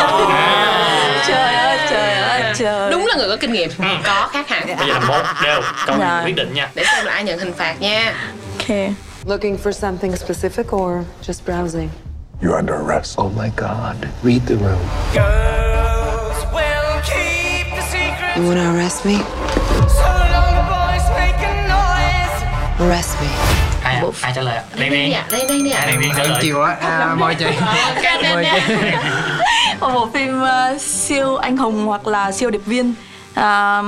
[1.28, 3.84] trời ơi trời ơi trời Đúng là người có kinh nghiệm, Ừ.
[4.04, 4.66] có khác hẳn.
[4.78, 6.24] bây giờ là một đều câu Rồi.
[6.24, 8.14] quyết định nha Để xem là ai nhận hình phạt nha.
[8.58, 8.76] ok
[9.24, 11.88] Looking for something specific or just browsing?
[12.42, 13.20] You're under arrest.
[13.20, 13.96] Oh my god.
[14.22, 14.78] Read the room.
[15.14, 18.36] Girls will keep the secret.
[18.36, 19.14] You want to arrest me?
[22.78, 23.02] Me.
[23.82, 24.02] ai ạ?
[24.20, 24.62] ai trả lời ạ?
[24.78, 24.90] Đây Đen.
[24.90, 25.92] Đây nè, đây đây ai nè.
[25.92, 26.38] đen đen trả lời.
[26.42, 26.76] Chịu á.
[26.80, 27.44] À, mời chị.
[28.34, 28.74] Mời chị.
[29.80, 32.94] Một bộ phim ờ, siêu anh hùng hoặc là siêu điệp viên.
[33.34, 33.82] À,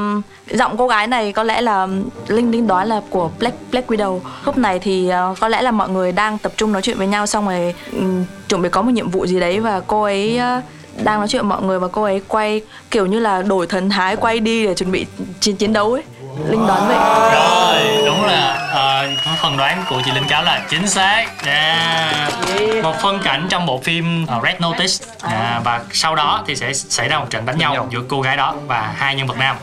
[0.51, 1.87] giọng cô gái này có lẽ là
[2.29, 4.21] linh linh đoán là của Black Black Widow.
[4.45, 7.07] Lúc này thì ờ, có lẽ là mọi người đang tập trung nói chuyện với
[7.07, 10.39] nhau xong rồi ừm, chuẩn bị có một nhiệm vụ gì đấy và cô ấy
[10.39, 10.61] ờ,
[11.03, 13.91] đang nói chuyện với mọi người và cô ấy quay kiểu như là đổi thần
[13.91, 15.07] thái quay đi để chuẩn bị
[15.41, 16.03] chiến chiến đấu ấy
[16.49, 16.97] linh đoán vậy.
[17.35, 21.27] Rồi đúng là ờ, cái phần đoán của chị Linh cáo là chính xác.
[21.47, 22.83] Yeah.
[22.83, 25.07] một phân cảnh trong bộ phim ờ, Red Notice.
[25.23, 28.37] À, và sau đó thì sẽ xảy ra một trận đánh nhau giữa cô gái
[28.37, 29.57] đó và hai nhân vật nam?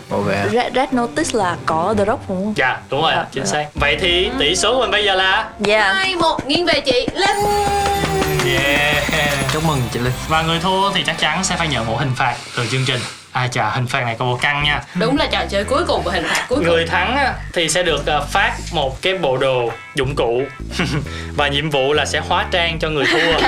[0.52, 2.54] Red, Red Notice là có The Rock đúng không?
[2.58, 3.52] dạ đúng rồi Dạ, chính dạ.
[3.52, 3.66] xác.
[3.76, 5.46] Vậy thì tỷ số của mình bây giờ là?
[5.68, 7.38] Yeah Hai một nghiêng về chị Linh.
[8.46, 8.96] yeah.
[9.54, 10.14] Chúc mừng chị linh.
[10.28, 13.00] Và người thua thì chắc chắn sẽ phải nhận một hình phạt từ chương trình
[13.36, 16.02] ai chà hình phạt này có bộ căng nha Đúng là trò chơi cuối cùng
[16.04, 16.68] và hình phạt cuối cùng.
[16.68, 20.42] người thắng á, thì sẽ được ờ, phát một cái bộ đồ dụng cụ.
[21.38, 23.48] Và nhiệm vụ là sẽ hóa trang cho người thua.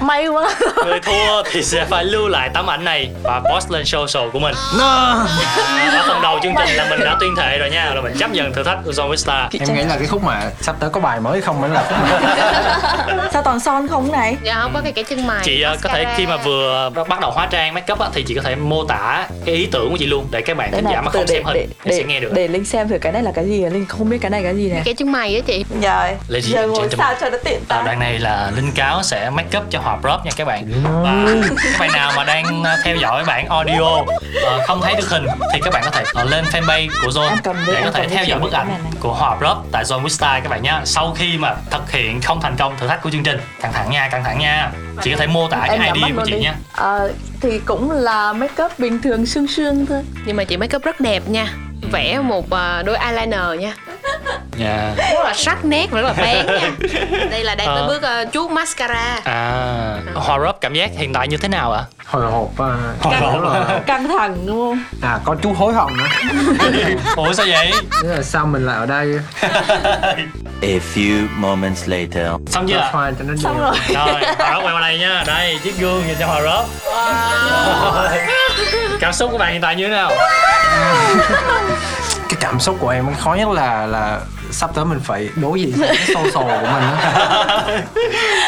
[0.00, 0.54] May quá.
[0.86, 4.38] Người thua thì sẽ phải lưu lại tấm ảnh này và post lên social của
[4.38, 4.54] mình.
[4.78, 5.26] No.
[5.66, 8.16] À, ở phần đầu chương trình là mình đã tuyên thệ rồi nha là mình
[8.18, 10.90] chấp nhận thử thách của with Star em nghĩ là cái khúc mà sắp tới
[10.90, 13.28] có bài mới không mới là khúc mà.
[13.32, 14.36] Sao toàn son không này?
[14.42, 15.40] Dạ không có cái cái chân mày.
[15.44, 16.16] chị ờ, có thể mascara.
[16.16, 18.84] khi mà vừa bắt đầu hóa trang make up á, thì chị có thể mô
[18.84, 21.44] tả cái ý tưởng của chị luôn để các bạn khán giả mà không xem
[21.44, 22.32] hình thì sẽ nghe được.
[22.34, 24.56] để linh xem thử cái này là cái gì linh không biết cái này cái
[24.56, 27.60] gì này cái chân mày á chị Rồi, Ladies giờ ngồi sao cho nó tiện
[27.60, 30.46] À, tay đoạn này là Linh Cáo sẽ make up cho Hòa Prop nha các
[30.46, 30.64] bạn.
[31.02, 31.24] Và
[31.64, 33.82] các bạn nào mà đang ờ, theo dõi bản audio
[34.44, 37.36] ờ, không thấy được hình thì các bạn có thể lên fanpage của Zone
[37.66, 38.68] để có thể theo chị dõi bức ảnh
[39.00, 42.20] của Hòa Prop tại Zone with Style các bạn nhé Sau khi mà thực hiện
[42.20, 44.70] không thành công thử thách của chương trình Căng thẳng nha, căng thẳng nha.
[45.02, 46.38] Chị có thể mô tả cái idea của chị đi.
[46.40, 50.02] nha Ờ, thì cũng là make up bình thường sương sương thôi.
[50.24, 51.46] Nhưng mà chị make up rất đẹp nha.
[51.92, 53.74] Vẽ một à, đôi eyeliner nha
[54.56, 56.70] Dạ rất là sắc nét và rất là bén nha
[57.30, 57.86] đây là đang tới Ờ.
[57.88, 61.82] bước à, chuốt mascara À, Hòa Prop cảm giác hiện tại như thế nào ạ?
[62.06, 62.66] hồi hộp à,
[63.00, 63.42] Hồi hộp.
[63.42, 64.84] là- Căng thẳng đúng không?
[65.10, 66.06] à có chú hối hận nữa
[67.16, 67.72] Ủa sao vậy?
[68.02, 69.20] Thế là sao mình lại ở đây
[70.62, 72.26] A few moments later.
[72.50, 74.06] Xong chưa Cho nó Xong rồi Rồi,
[74.38, 76.66] Hòa Prop quay qua đây nha Đây, chiếc gương nhìn cho Hòa Prop
[79.00, 80.10] Cảm xúc của bạn hiện tại như thế nào?
[82.40, 84.20] Cảm xúc của em khó nhất là là
[84.50, 87.80] sắp tới mình phải đối diện với cái social của mình á.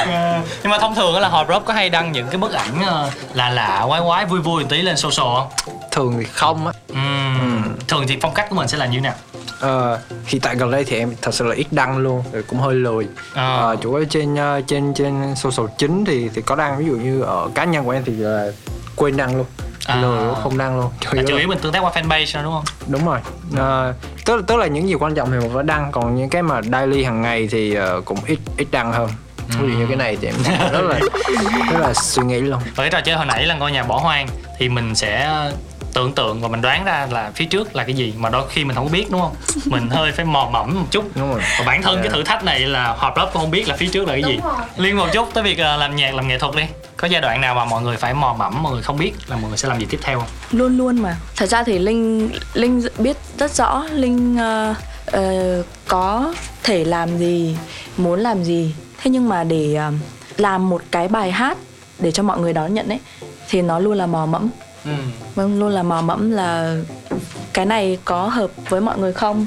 [0.62, 2.82] nhưng mà thông thường á là Hòa Prop có hay đăng những cái bức ảnh
[2.86, 5.49] ờ, lạ lạ quái quái vui vui một tí lên social không?
[5.90, 6.72] Thường thì không á.
[6.88, 9.14] Ừm, thường thì phong cách của mình sẽ là như thế nào?
[9.61, 12.61] Ờ, hiện tại gần đây thì em thật sự là ít đăng luôn rồi cũng
[12.61, 13.07] hơi lười.
[13.34, 13.57] Ờ.
[13.57, 16.78] Ờ, chủ yếu trên ờ, trên trên social chính thì thì có đăng.
[16.78, 18.47] Ví dụ như ở cá nhân của em thì là
[18.97, 19.47] quên đăng luôn
[19.87, 19.97] À.
[20.01, 20.91] lười không đăng luôn.
[21.01, 22.64] Chủ yếu chủ là- yếu mình tương tác qua fanpage đúng không?
[22.87, 23.18] Đúng rồi.
[23.57, 26.43] Ờ, tức tức là những gì quan trọng thì mình phải đăng còn những cái
[26.43, 29.11] mà daily hàng ngày thì ờ, cũng ít ít đăng hơn.
[29.49, 30.35] Ví dụ như cái này thì em
[30.72, 30.99] rất là
[31.72, 32.61] rất là suy nghĩ luôn.
[32.76, 34.26] Và cái trò chơi hồi nãy là ngôi nhà bỏ hoang
[34.59, 35.30] thì mình sẽ
[35.95, 38.64] tưởng tượng và mình đoán ra là phía trước là cái gì mà đôi khi
[38.64, 39.34] mình không biết đúng không?
[39.64, 41.05] Mình hơi phải mò mẫm một chút.
[41.16, 41.40] Đúng rồi.
[41.59, 42.03] Và bản thân Dạ.
[42.03, 44.22] cái thử thách này là Hòa Prop cũng không biết là phía trước là cái
[44.22, 44.38] gì.
[44.76, 46.62] Liên một chút tới việc ờ, làm nhạc làm nghệ thuật đi.
[46.97, 49.36] Có giai đoạn nào mà mọi người phải mò mẫm mọi người không biết là
[49.36, 50.28] mọi người sẽ làm gì tiếp theo không?
[50.51, 51.16] Luôn luôn mà.
[51.36, 54.74] Thật ra thì Linh Linh biết rất rõ Linh ờ,
[55.07, 57.57] ờ, có thể làm gì
[57.97, 58.74] Muốn làm gì.
[59.03, 59.93] Thế nhưng mà để ờ,
[60.36, 61.59] làm một cái bài hát
[61.99, 62.99] Để cho mọi người đón nhận ấy
[63.49, 64.49] Thì nó luôn là mò mẫm
[65.35, 66.76] Vâng, luôn là mò mẫm là
[67.53, 69.47] cái này có hợp với mọi người không?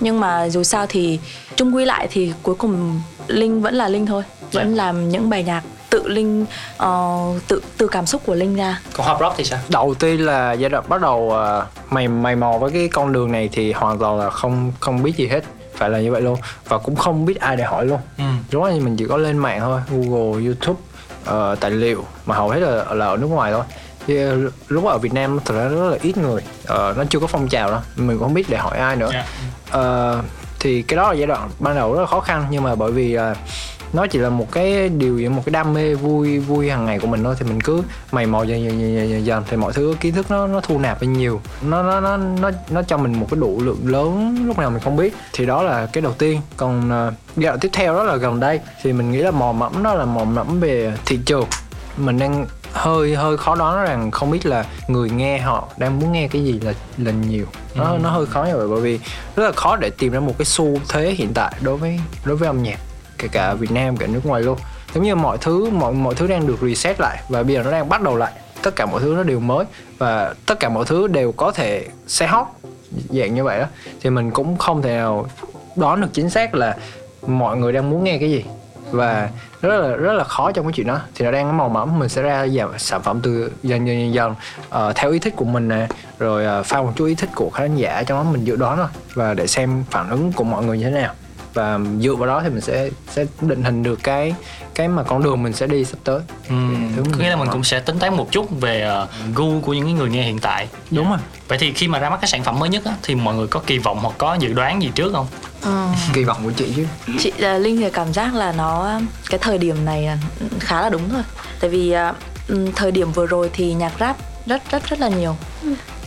[0.00, 1.18] Nhưng mà dù sao thì
[1.56, 4.22] chung quy lại thì cuối cùng linh vẫn là linh thôi.
[4.52, 6.46] Vẫn làm những bài nhạc tự linh
[6.76, 8.80] ờ, tự từ cảm xúc của linh ra.
[8.92, 9.58] Còn Hòa Prop thì sao?
[9.68, 13.32] Đầu tiên là giai đoạn bắt đầu ờ, mày mày mò với cái con đường
[13.32, 15.44] này thì hoàn toàn là không không biết gì hết.
[15.74, 16.38] Phải là như vậy luôn.
[16.68, 17.98] Và cũng không biết ai để hỏi luôn.
[18.18, 18.24] Ừ.
[18.50, 19.80] đúng là mình chỉ có lên mạng thôi.
[19.90, 20.80] Google youtube
[21.24, 22.04] ờ, tài liệu.
[22.26, 23.62] Mà hầu hết là, là ở nước ngoài thôi
[24.06, 26.42] Chứ lúc ở Việt Nam thật ra rất là ít người.
[26.66, 27.80] Ờ, nó chưa có phong trào đâu.
[27.96, 29.10] Mình cũng không biết để hỏi ai nữa.
[29.12, 29.26] Dạ.
[29.70, 30.22] Ờ,
[30.60, 32.46] thì cái đó là giai đoạn ban đầu rất là khó khăn.
[32.50, 33.34] Nhưng mà bởi vì ờ,
[33.92, 37.06] nó chỉ là một cái điều một cái đam mê vui vui hàng ngày của
[37.06, 37.82] mình thôi thì mình cứ
[38.12, 40.78] mày mò dần dần dần, dần, dần, thì mọi thứ kiến thức nó nó thu
[40.78, 41.40] nạp lên nhiều.
[41.62, 44.80] Nó nó nó nó nó cho mình một cái đủ lượng lớn lúc nào mình
[44.80, 45.14] không biết.
[45.32, 46.40] Thì đó là cái đầu tiên.
[46.56, 49.52] Còn ờ, giai đoạn tiếp theo đó là gần đây thì mình nghĩ là mò
[49.52, 51.46] mẫm đó là mò mẫm về thị trường.
[51.96, 56.12] Mình đang hơi hơi khó đoán rằng không biết là người nghe họ đang muốn
[56.12, 57.46] nghe cái gì là là nhiều.
[57.74, 57.98] Nó Ừ.
[58.02, 58.98] nó hơi khó như vậy bởi vì
[59.36, 62.36] rất là khó để tìm ra một cái xu thế hiện tại đối với đối
[62.36, 62.78] với âm nhạc
[63.18, 64.58] kể cả Việt Nam cả nước ngoài luôn.
[64.94, 67.70] Giống như mọi thứ mọi mọi thứ đang được reset lại và bây giờ nó
[67.70, 68.32] đang bắt đầu lại.
[68.62, 69.64] Tất cả mọi thứ nó đều mới
[69.98, 72.46] và tất cả mọi thứ đều có thể sẽ hot
[73.10, 73.66] dạng như vậy đó.
[74.00, 75.26] Thì mình cũng không thể nào
[75.76, 76.76] đoán được chính xác là
[77.26, 78.44] mọi người đang muốn nghe cái gì.
[78.90, 79.28] Và
[79.68, 81.00] rất là rất là khó trong cái chuyện đó.
[81.14, 84.14] Thì nó đang màu mẫm mình sẽ ra dàn sản phẩm từ dần dần dần
[84.14, 84.34] dần
[84.88, 85.86] uh, theo ý thích của mình nè
[86.18, 88.76] rồi uh, pha một chút ý thích của khán giả trong đó mình dự đoán
[88.76, 91.14] thôi và để xem phản ứng của mọi người như thế nào
[91.54, 94.34] và dựa vào đó thì mình sẽ sẽ định hình được cái
[94.74, 96.20] cái mà con đường mình sẽ đi sắp tới.
[96.48, 96.54] Ừ.
[96.96, 99.84] Có nghĩa là mình cũng sẽ tính toán một chút về ờ, gu của những
[99.84, 100.68] cái người nghe hiện tại.
[100.90, 101.18] Đúng rồi.
[101.48, 103.46] Vậy thì khi mà ra mắt cái sản phẩm mới nhất á, thì mọi người
[103.46, 105.26] có kỳ vọng hoặc có dự đoán gì trước không?
[106.12, 106.86] Kỳ vọng của chị chứ.
[107.18, 109.00] Chị là linh thì cảm giác là nó
[109.30, 110.08] cái thời điểm này
[110.60, 111.22] khá là đúng thôi.
[111.60, 111.94] Tại vì
[112.48, 115.36] ừm, thời điểm vừa rồi thì nhạc rap rất rất rất là nhiều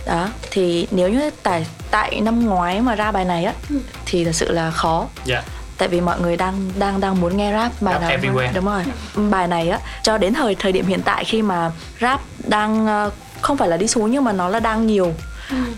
[0.07, 3.53] đó thì nếu như tại tại năm ngoái mà ra bài này á
[4.05, 5.05] thì thật sự là khó.
[5.25, 5.43] Dạ.
[5.77, 8.09] Tại vì mọi người đang đang đang muốn nghe rap bài nào.
[8.09, 8.53] everywhere.
[8.53, 8.83] đúng rồi.
[9.29, 13.11] Bài này á cho đến thời thời điểm hiện tại khi mà rap đang ờ,
[13.41, 15.13] không phải là đi xuống nhưng mà nó là đang nhiều.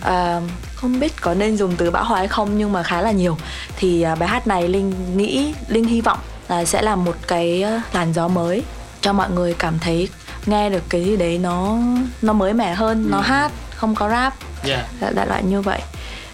[0.02, 0.42] À,
[0.76, 3.38] không biết có nên dùng từ bão hòa hay không nhưng mà khá là nhiều.
[3.78, 7.62] Thì à, bài hát này linh nghĩ linh hy vọng là sẽ là một cái
[7.62, 8.64] ờ, làn gió mới
[9.02, 10.10] cho mọi người cảm thấy
[10.46, 11.78] nghe được cái gì đấy nó
[12.22, 14.34] nó mới mẻ hơn nó hát không có rap.
[14.64, 15.82] Dạ đại, đại loại như vậy.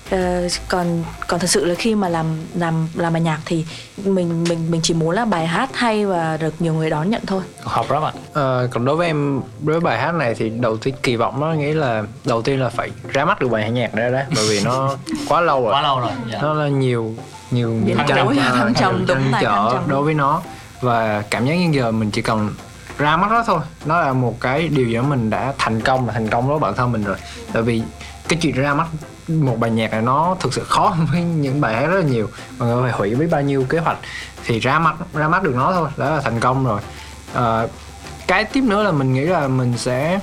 [0.10, 2.26] Ờ, còn còn thật sự là khi mà làm
[2.56, 3.66] làm làm bài nhạc thì
[4.06, 7.26] mình mình mình chỉ muốn là bài hát hay và được nhiều người đón nhận
[7.26, 7.44] thôi.
[7.64, 8.12] Họp rất ạ.
[8.34, 11.40] Ờ, còn đối với em đối với bài hát này thì đầu tiên kỳ vọng
[11.40, 14.46] nó nghĩ là đầu tiên là phải ra mắt được bài nhạc ra đó bởi
[14.50, 14.96] vì nó
[15.28, 15.74] quá lâu rồi.
[15.74, 16.40] Quá lâu rồi dạ.
[16.42, 17.14] nó là nhiều
[17.52, 18.36] nhiều nhiều Thăng trầm.
[18.38, 20.42] Thăng trầm, nhiều đúng trăn trở đối với nó.
[20.82, 22.50] Và cảm giác như giờ mình chỉ cần
[22.98, 23.60] ra mắt nó thôi.
[23.86, 26.60] Nó là một cái điều gì đó mình đã thành công là thành công đối
[26.60, 27.18] với bản thân mình rồi.
[27.54, 27.84] Tại vì
[28.28, 28.88] cái chuyện ra mắt
[29.28, 32.30] một bài nhạc này nó thực sự khó với những bài hát rất là nhiều.
[32.58, 33.98] Mọi người phải hủy biết bao nhiêu kế hoạch.
[34.46, 35.90] Thì ra mắt ra mắt được nó thôi.
[35.98, 36.82] Đó là thành công rồi.
[37.34, 37.68] À,
[38.28, 40.20] cái tiếp nữa là mình nghĩ là mình sẽ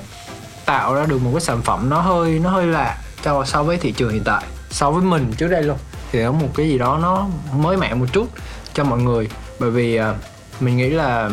[0.65, 3.77] tạo ra được một cái sản phẩm nó hơi nó hơi lạ cho so với
[3.77, 5.77] thị trường hiện tại so với mình trước đây luôn.
[6.11, 8.27] Thì có một cái gì đó nó mới mẻ một chút
[8.73, 9.29] cho mọi người.
[9.59, 10.13] Bởi vì à,
[10.59, 11.29] mình nghĩ là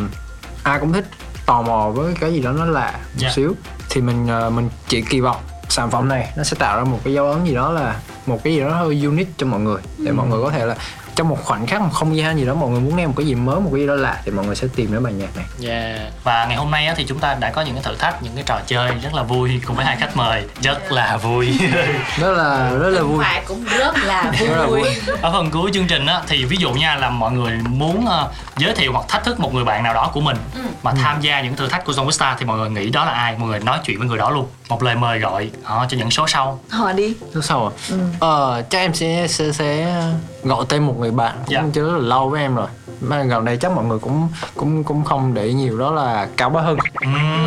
[0.63, 1.05] ai cũng thích
[1.45, 3.29] tò mò với cái gì đó nó lạ một Dạ.
[3.35, 3.55] xíu.
[3.89, 6.99] Thì mình à, mình chỉ kỳ vọng sản phẩm này nó sẽ tạo ra một
[7.03, 9.81] cái dấu ấn gì đó là một cái gì đó hơi unique cho mọi người.
[9.97, 10.75] Để mọi người có thể là
[11.15, 13.25] trong một khoảnh khắc một không gian gì đó mọi người muốn nghe một cái
[13.25, 15.35] gì mới một cái gì đó lạ thì mọi người sẽ tìm đến bài nhạc
[15.35, 16.11] này Yeah.
[16.23, 18.31] Và ngày hôm nay á, thì chúng ta đã có những cái thử thách, những
[18.35, 21.57] cái trò chơi rất là vui cùng với hai khách mời rất là vui.
[22.19, 24.83] rất là rất là vui Và cũng rất là rất là vui
[25.21, 28.29] Ở phần cuối chương trình á, thì ví dụ nha là mọi người muốn ờ,
[28.57, 30.37] giới thiệu hoặc thách thức một người bạn nào đó của mình
[30.83, 33.11] mà tham gia những thử thách của Zone Star thì mọi người nghĩ đó là
[33.11, 33.35] ai?
[33.37, 34.47] Mọi người nói chuyện với người đó luôn.
[34.69, 36.59] Một lời mời gọi ờ, cho những số sau.
[36.69, 37.95] hỏi đi Lúc sau à?
[38.19, 40.01] Ờ, chắc em sẽ sẽ sẽ
[40.43, 41.61] gọi tên một người bạn Dạ.
[41.61, 42.67] cũng chưa rất là lâu với em rồi.
[43.01, 46.49] Mà gần đây chắc mọi người cũng cũng cũng không để nhiều đó là Cao
[46.49, 46.77] Bá Hưng.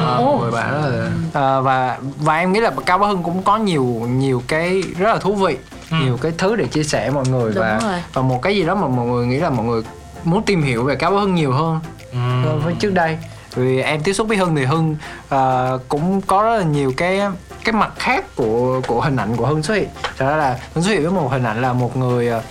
[0.07, 3.23] Ờ, một người bạn đó là Ờ, và và em nghĩ là Cao Bá Hưng
[3.23, 5.57] cũng có nhiều nhiều cái rất là thú vị,
[5.91, 8.03] nhiều cái thứ để chia sẻ mọi người Đúng và rồi.
[8.13, 9.83] và một cái gì đó mà mọi người nghĩ là mọi người
[10.25, 11.81] muốn tìm hiểu về Cao Bá Hưng nhiều hơn
[12.45, 13.19] so với trước đây
[13.55, 14.97] vì em tiếp xúc với Hưng thì Hưng
[15.29, 17.21] ờ, cũng có rất là nhiều cái
[17.65, 20.85] cái mặt khác của của hình ảnh của Hưng xuất hiện thật ra là Hưng
[20.85, 22.43] xuất hiện với một hình ảnh là một người ờ,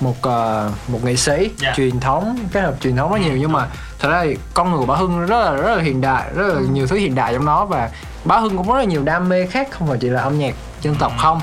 [0.00, 1.72] một ờ, một nghệ sĩ Dạ.
[1.76, 3.36] truyền thống kết hợp truyền thống rất nhiều.
[3.36, 3.66] Nhưng mà
[3.98, 6.46] thật ra thì con người của Bá Hưng rất là rất là hiện đại rất
[6.54, 7.90] là nhiều thứ hiện đại trong đó và
[8.24, 10.38] Bá Hưng cũng có rất là nhiều đam mê khác không phải chỉ là âm
[10.38, 11.40] nhạc dân tộc không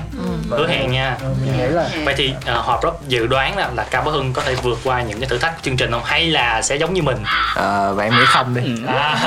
[0.49, 1.17] Hứa hẹn nha.
[1.45, 4.33] Mình nghĩ là Vậy thì uh, Họp rất dự đoán là, là Cao Bá Hưng
[4.33, 6.03] có thể vượt qua những cái thử thách chương trình không?
[6.03, 7.17] Hay là sẽ giống như mình?
[7.55, 9.17] ờ, và em nghĩ không đi À.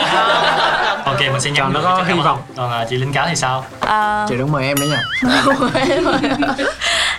[1.04, 2.42] ok, mình sẽ Cho nhận nó được có hy vọng.
[2.56, 3.64] Còn ờ, chị Linh Cáo thì sao?
[3.80, 5.02] à, chị đừng mời em nữa nha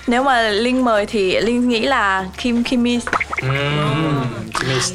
[0.08, 3.00] nếu mà linh mời thì linh nghĩ là kim kimmy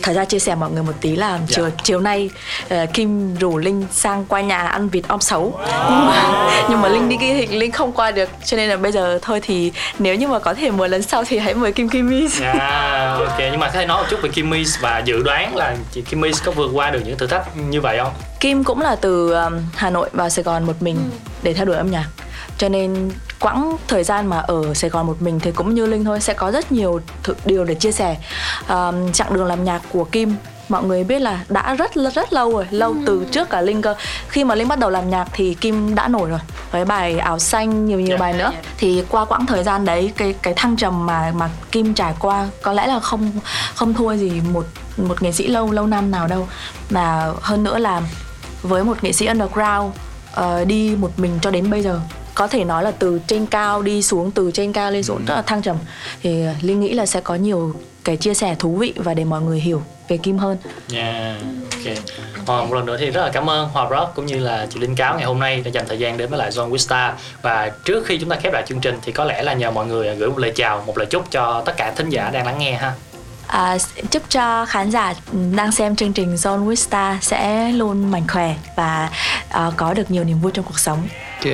[0.02, 2.30] thật ra chia sẻ mọi người một tí là chiều chiều nay
[2.68, 5.60] ờ, kim rủ linh sang qua nhà ăn vịt om sấu.
[5.90, 8.76] Nhưng mà nhưng mà linh đi ghi hình linh không qua được cho nên là
[8.76, 11.72] bây giờ thôi thì nếu như mà có thể mời lần sau thì hãy mời
[11.72, 13.38] kim kimmy À, ok.
[13.38, 16.02] Nhưng mà có thể nói một chút về Kim My và dự đoán là chị
[16.02, 18.12] Kim My có vượt qua được những thử thách như vậy không?
[18.40, 20.98] Kim cũng là từ um, Hà Nội vào Sài Gòn một mình
[21.42, 22.06] để theo đuổi âm nhạc.
[22.58, 23.10] Cho nên
[23.40, 26.34] quãng thời gian mà ở Sài Gòn một mình thì cũng như Linh thôi sẽ
[26.34, 28.16] có rất nhiều th- điều để chia sẻ.
[28.68, 30.36] Um, chặng đường làm nhạc của Kim
[30.68, 33.94] mọi người biết là đã rất rất lâu rồi lâu từ trước cả Linh cơ.
[34.28, 36.38] Khi mà Linh bắt đầu làm nhạc thì Kim đã nổi rồi
[36.70, 38.20] với bài áo xanh nhiều nhiều Dạ.
[38.20, 38.52] bài nữa.
[38.78, 42.48] Thì qua quãng thời gian đấy cái cái thăng trầm mà mà Kim trải qua
[42.62, 43.30] có lẽ là không
[43.74, 44.64] không thua gì một
[44.96, 46.48] một nghệ sĩ lâu lâu năm nào đâu.
[46.90, 48.02] Mà hơn nữa là
[48.62, 49.94] với một nghệ sĩ underground
[50.34, 52.00] ờ, đi một mình cho đến bây giờ
[52.36, 55.34] có thể nói là từ trên cao đi xuống từ trên cao lên xuống rất
[55.34, 55.76] là thăng trầm.
[56.22, 57.74] Thì ờ, linh nghĩ là sẽ có nhiều
[58.04, 60.56] cái chia sẻ thú vị và để mọi người hiểu về kim hơn.
[60.94, 61.36] Yeah,
[61.72, 61.94] ok.
[62.46, 64.80] Ờ, một lần nữa thì rất là cảm ơn Hòa Rock cũng như là chị
[64.80, 67.12] Linh Cáo ngày hôm nay đã dành thời gian đến với lại Zone with Star
[67.42, 69.86] và trước khi chúng ta khép lại chương trình thì có lẽ là nhờ mọi
[69.86, 72.58] người gửi một lời chào, một lời chúc cho tất cả thính giả đang lắng
[72.58, 72.92] nghe ha.
[73.46, 73.76] à,
[74.10, 75.14] chúc cho khán giả
[75.56, 79.10] đang xem chương trình Zone with Star sẽ luôn mạnh khỏe và
[79.50, 81.08] ờ, có được nhiều niềm vui trong cuộc sống.
[81.38, 81.52] Ok,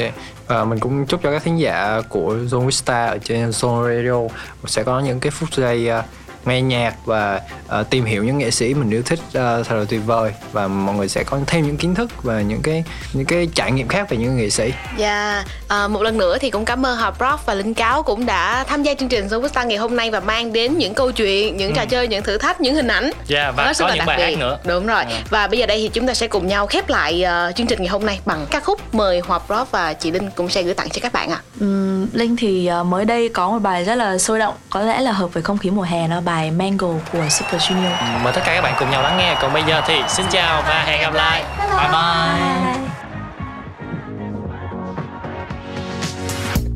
[0.52, 4.36] và mình cũng chúc cho các khán giả của Zone Vista ở trên Zone Radio.
[4.66, 6.04] Sẽ có những cái phút giây uh,
[6.44, 7.40] nghe nhạc và
[7.80, 10.68] uh, tìm hiểu những nghệ sĩ mình yêu thích uh, thật là tuyệt vời và
[10.68, 13.88] mọi người sẽ có thêm những kiến thức và những cái những cái trải nghiệm
[13.88, 14.72] khác về những nghệ sĩ.
[14.96, 18.26] Dạ, à, một lần nữa thì cũng cảm ơn Họp Rock và Linh Cáo cũng
[18.26, 21.12] đã tham gia chương trình Show Star ngày hôm nay và mang đến những câu
[21.12, 23.10] chuyện, những trò chơi, những thử thách, những hình ảnh.
[23.28, 24.24] Yeah, và sức có là những đặc bài biệt.
[24.24, 24.58] hát nữa.
[24.64, 25.04] Đúng rồi.
[25.04, 25.14] Ừ.
[25.30, 27.78] Và bây giờ đây thì chúng ta sẽ cùng nhau khép lại ờ, chương trình
[27.78, 30.74] ngày hôm nay bằng ca khúc mời Họp Rock và chị Linh cũng sẽ gửi
[30.74, 31.40] tặng cho các bạn ạ.
[31.60, 35.00] Ừm, Linh thì ờ, mới đây có một bài rất là sôi động có lẽ
[35.00, 38.41] là hợp với không khí mùa hè nó bài Mango của Super Junior Mời tất
[38.45, 39.35] cả các bạn cùng nhau lắng nghe.
[39.41, 41.43] Còn bây giờ thì xin chào và hẹn gặp lại.
[41.77, 42.77] Bye bye.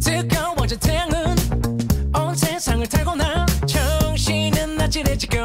[0.04, 1.36] 뜨거워진 태양은
[2.14, 5.45] 온 세상을 타고 나 정신은 아찔해지고